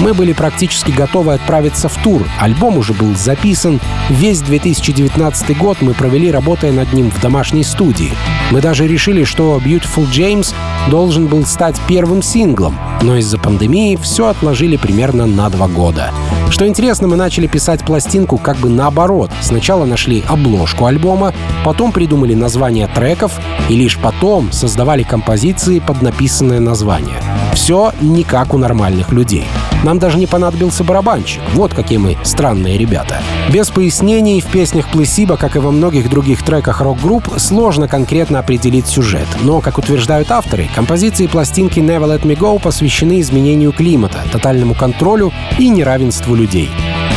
Мы 0.00 0.14
были 0.14 0.32
практически 0.32 0.90
готовы 0.90 1.34
отправиться 1.34 1.88
в 1.88 1.96
тур. 2.02 2.26
Альбом 2.40 2.78
уже 2.78 2.92
был 2.92 3.14
записан. 3.14 3.80
Весь 4.08 4.42
2019 4.52 5.56
год 5.56 5.78
мы 5.80 5.94
провели, 5.94 6.30
работая 6.30 6.72
над 6.72 6.92
ним 6.92 7.10
в 7.10 7.18
домашней 7.22 7.64
студии. 7.64 8.12
Мы 8.50 8.60
даже 8.60 8.86
решили, 8.86 9.24
что 9.24 9.56
Beautiful 9.56 10.06
James 10.12 10.54
должен 10.90 11.26
был 11.26 11.46
стать 11.46 11.80
первым 11.88 12.20
синглом, 12.20 12.78
но 13.00 13.16
из-за 13.16 13.38
пандемии 13.38 13.96
все 13.96 14.26
отложили 14.26 14.76
примерно 14.76 15.24
на 15.24 15.48
два 15.48 15.68
года. 15.68 16.10
Что 16.50 16.68
интересно, 16.68 17.08
мы 17.08 17.16
начали 17.16 17.46
писать 17.46 17.82
пластинку 17.82 18.36
как 18.36 18.58
бы 18.58 18.68
наоборот. 18.68 19.30
Сначала 19.40 19.86
нашли 19.86 20.22
обложку 20.28 20.84
альбома, 20.84 21.32
потом 21.64 21.90
придумали 21.90 22.34
название 22.34 22.88
треков 22.88 23.32
и 23.70 23.74
лишь 23.74 23.96
потом 23.96 24.52
создавали 24.52 25.02
композиции 25.02 25.78
под 25.78 26.02
написанное 26.02 26.60
название. 26.60 27.22
Все 27.54 27.92
не 28.02 28.22
как 28.22 28.52
у 28.52 28.58
нормальных 28.58 29.12
людей. 29.12 29.46
Нам 29.84 29.98
даже 29.98 30.18
не 30.18 30.26
понадобился 30.26 30.84
барабанщик. 30.84 31.40
Вот 31.54 31.74
какие 31.74 31.98
мы 31.98 32.16
странные 32.22 32.78
ребята. 32.78 33.20
Без 33.52 33.70
пояснений 33.70 34.40
в 34.40 34.46
песнях 34.46 34.90
Плесиба, 34.90 35.36
как 35.36 35.56
и 35.56 35.58
во 35.58 35.70
многих 35.70 36.08
других 36.08 36.42
треках 36.42 36.80
рок-групп, 36.80 37.28
сложно 37.38 37.88
конкретно 37.88 38.38
определить 38.38 38.86
сюжет. 38.86 39.26
Но, 39.42 39.60
как 39.60 39.78
утверждают 39.78 40.30
авторы, 40.30 40.68
композиции 40.74 41.26
пластинки 41.26 41.80
Never 41.80 42.06
Let 42.06 42.22
Me 42.22 42.36
Go 42.36 42.60
посвящены 42.60 43.20
изменению 43.20 43.72
климата, 43.72 44.22
тотальному 44.30 44.74
контролю 44.74 45.32
и 45.58 45.68
неравенству 45.68 46.34
людей. 46.34 46.70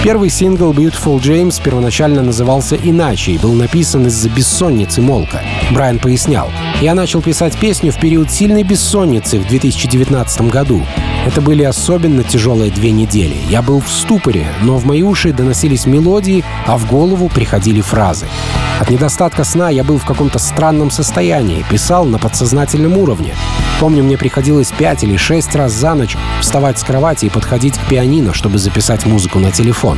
Первый 0.05 0.29
сингл 0.29 0.71
Beautiful 0.71 1.19
James 1.19 1.59
первоначально 1.59 2.21
назывался 2.21 2.75
иначе 2.75 3.31
и 3.31 3.39
был 3.39 3.53
написан 3.53 4.05
из-за 4.05 4.29
бессонницы 4.29 5.01
Молка. 5.01 5.41
Брайан 5.71 5.97
пояснял, 5.97 6.51
«Я 6.79 6.93
начал 6.93 7.23
писать 7.23 7.57
песню 7.57 7.91
в 7.91 7.99
период 7.99 8.29
сильной 8.29 8.61
бессонницы 8.61 9.39
в 9.39 9.47
2019 9.47 10.41
году. 10.41 10.83
Это 11.25 11.41
были 11.41 11.63
особенно 11.63 12.23
тяжелые 12.23 12.69
две 12.69 12.91
недели. 12.91 13.35
Я 13.49 13.63
был 13.63 13.81
в 13.81 13.89
ступоре, 13.89 14.45
но 14.61 14.77
в 14.77 14.85
мои 14.85 15.01
уши 15.01 15.33
доносились 15.33 15.87
мелодии, 15.87 16.43
а 16.67 16.77
в 16.77 16.87
голову 16.87 17.27
приходили 17.27 17.81
фразы. 17.81 18.27
От 18.79 18.91
недостатка 18.91 19.43
сна 19.43 19.71
я 19.71 19.83
был 19.83 19.97
в 19.97 20.05
каком-то 20.05 20.37
странном 20.37 20.91
состоянии, 20.91 21.65
писал 21.67 22.05
на 22.05 22.19
подсознательном 22.19 22.95
уровне. 22.99 23.33
Помню, 23.79 24.03
мне 24.03 24.17
приходилось 24.17 24.71
пять 24.71 25.03
или 25.03 25.17
шесть 25.17 25.55
раз 25.55 25.73
за 25.73 25.95
ночь 25.95 26.15
вставать 26.41 26.77
с 26.77 26.83
кровати 26.83 27.25
и 27.25 27.29
подходить 27.29 27.77
к 27.77 27.87
пианино, 27.87 28.33
чтобы 28.33 28.57
записать 28.57 29.05
музыку 29.05 29.39
на 29.39 29.51
телефон. 29.51 29.94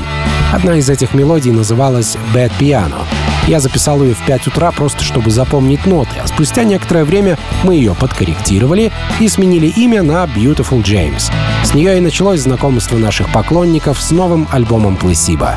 Одна 0.51 0.77
из 0.77 0.89
этих 0.89 1.13
мелодий 1.13 1.51
называлась 1.51 2.17
«Bad 2.33 2.51
Piano». 2.59 3.03
Я 3.47 3.59
записал 3.61 4.03
ее 4.03 4.13
в 4.13 4.25
5 4.25 4.47
утра 4.47 4.71
просто 4.71 5.03
чтобы 5.03 5.31
запомнить 5.31 5.85
ноты, 5.85 6.19
а 6.21 6.27
спустя 6.27 6.63
некоторое 6.63 7.05
время 7.05 7.37
мы 7.63 7.75
ее 7.75 7.95
подкорректировали 7.95 8.91
и 9.19 9.27
сменили 9.29 9.67
имя 9.67 10.03
на 10.03 10.25
Beautiful 10.25 10.83
James. 10.83 11.31
С 11.63 11.73
нее 11.73 11.97
и 11.97 12.01
началось 12.01 12.41
знакомство 12.41 12.97
наших 12.97 13.31
поклонников 13.31 14.01
с 14.01 14.11
новым 14.11 14.47
альбомом 14.51 14.97
Placebo. 15.01 15.55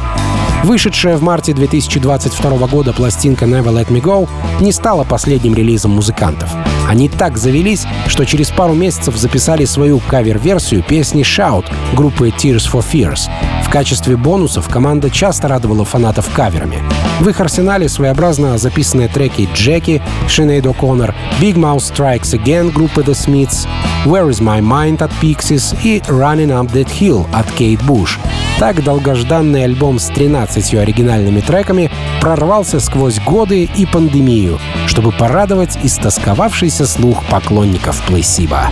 Вышедшая 0.62 1.16
в 1.16 1.22
марте 1.22 1.54
2022 1.54 2.66
года 2.66 2.92
пластинка 2.92 3.46
Never 3.46 3.72
Let 3.72 3.88
Me 3.88 4.02
Go 4.02 4.28
не 4.60 4.72
стала 4.72 5.04
последним 5.04 5.54
релизом 5.54 5.92
музыкантов. 5.92 6.50
Они 6.86 7.08
так 7.08 7.38
завелись, 7.38 7.86
что 8.08 8.26
через 8.26 8.50
пару 8.50 8.74
месяцев 8.74 9.16
записали 9.16 9.64
свою 9.64 10.00
кавер-версию 10.00 10.82
песни 10.82 11.22
Shout 11.22 11.64
группы 11.94 12.28
Tears 12.28 12.70
for 12.70 12.84
Fears. 12.84 13.30
В 13.64 13.70
качестве 13.70 14.16
бонусов 14.16 14.68
команда 14.68 15.08
часто 15.08 15.48
радовала 15.48 15.86
фанатов 15.86 16.28
каверами. 16.34 16.82
В 17.20 17.28
их 17.28 17.40
арсенале 17.40 17.88
своеобразно 17.88 18.58
записанные 18.58 19.08
треки 19.08 19.48
Jackie, 19.54 20.02
Шинейд 20.28 20.66
О'Коннор, 20.66 21.14
Bigmouth 21.40 21.78
Strikes 21.78 22.38
Again 22.38 22.70
группы 22.70 23.00
The 23.00 23.12
Smiths, 23.12 23.66
Where 24.04 24.28
Is 24.28 24.42
My 24.42 24.60
Mind 24.60 25.02
от 25.02 25.10
Pixies 25.22 25.74
и 25.82 26.00
Running 26.00 26.50
Up 26.50 26.70
That 26.72 26.88
Hill 27.00 27.26
от 27.32 27.50
Кейт 27.52 27.80
Буш— 27.82 28.18
так 28.60 28.84
долгожданный 28.84 29.64
альбом 29.64 29.98
с 29.98 30.08
13 30.08 30.74
оригинальными 30.74 31.40
треками 31.40 31.90
прорвался 32.20 32.78
сквозь 32.78 33.18
годы 33.18 33.64
и 33.64 33.86
пандемию, 33.86 34.60
чтобы 34.86 35.12
порадовать 35.12 35.78
истосковавшийся 35.82 36.86
слух 36.86 37.24
поклонников 37.24 38.02
Placebo. 38.06 38.68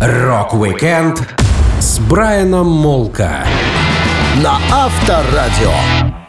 Rock-weekend 0.00 1.22
с 1.78 2.00
Брайаном 2.00 2.66
Молко 2.66 3.44
на 4.42 4.58
Авторадио. 4.72 6.21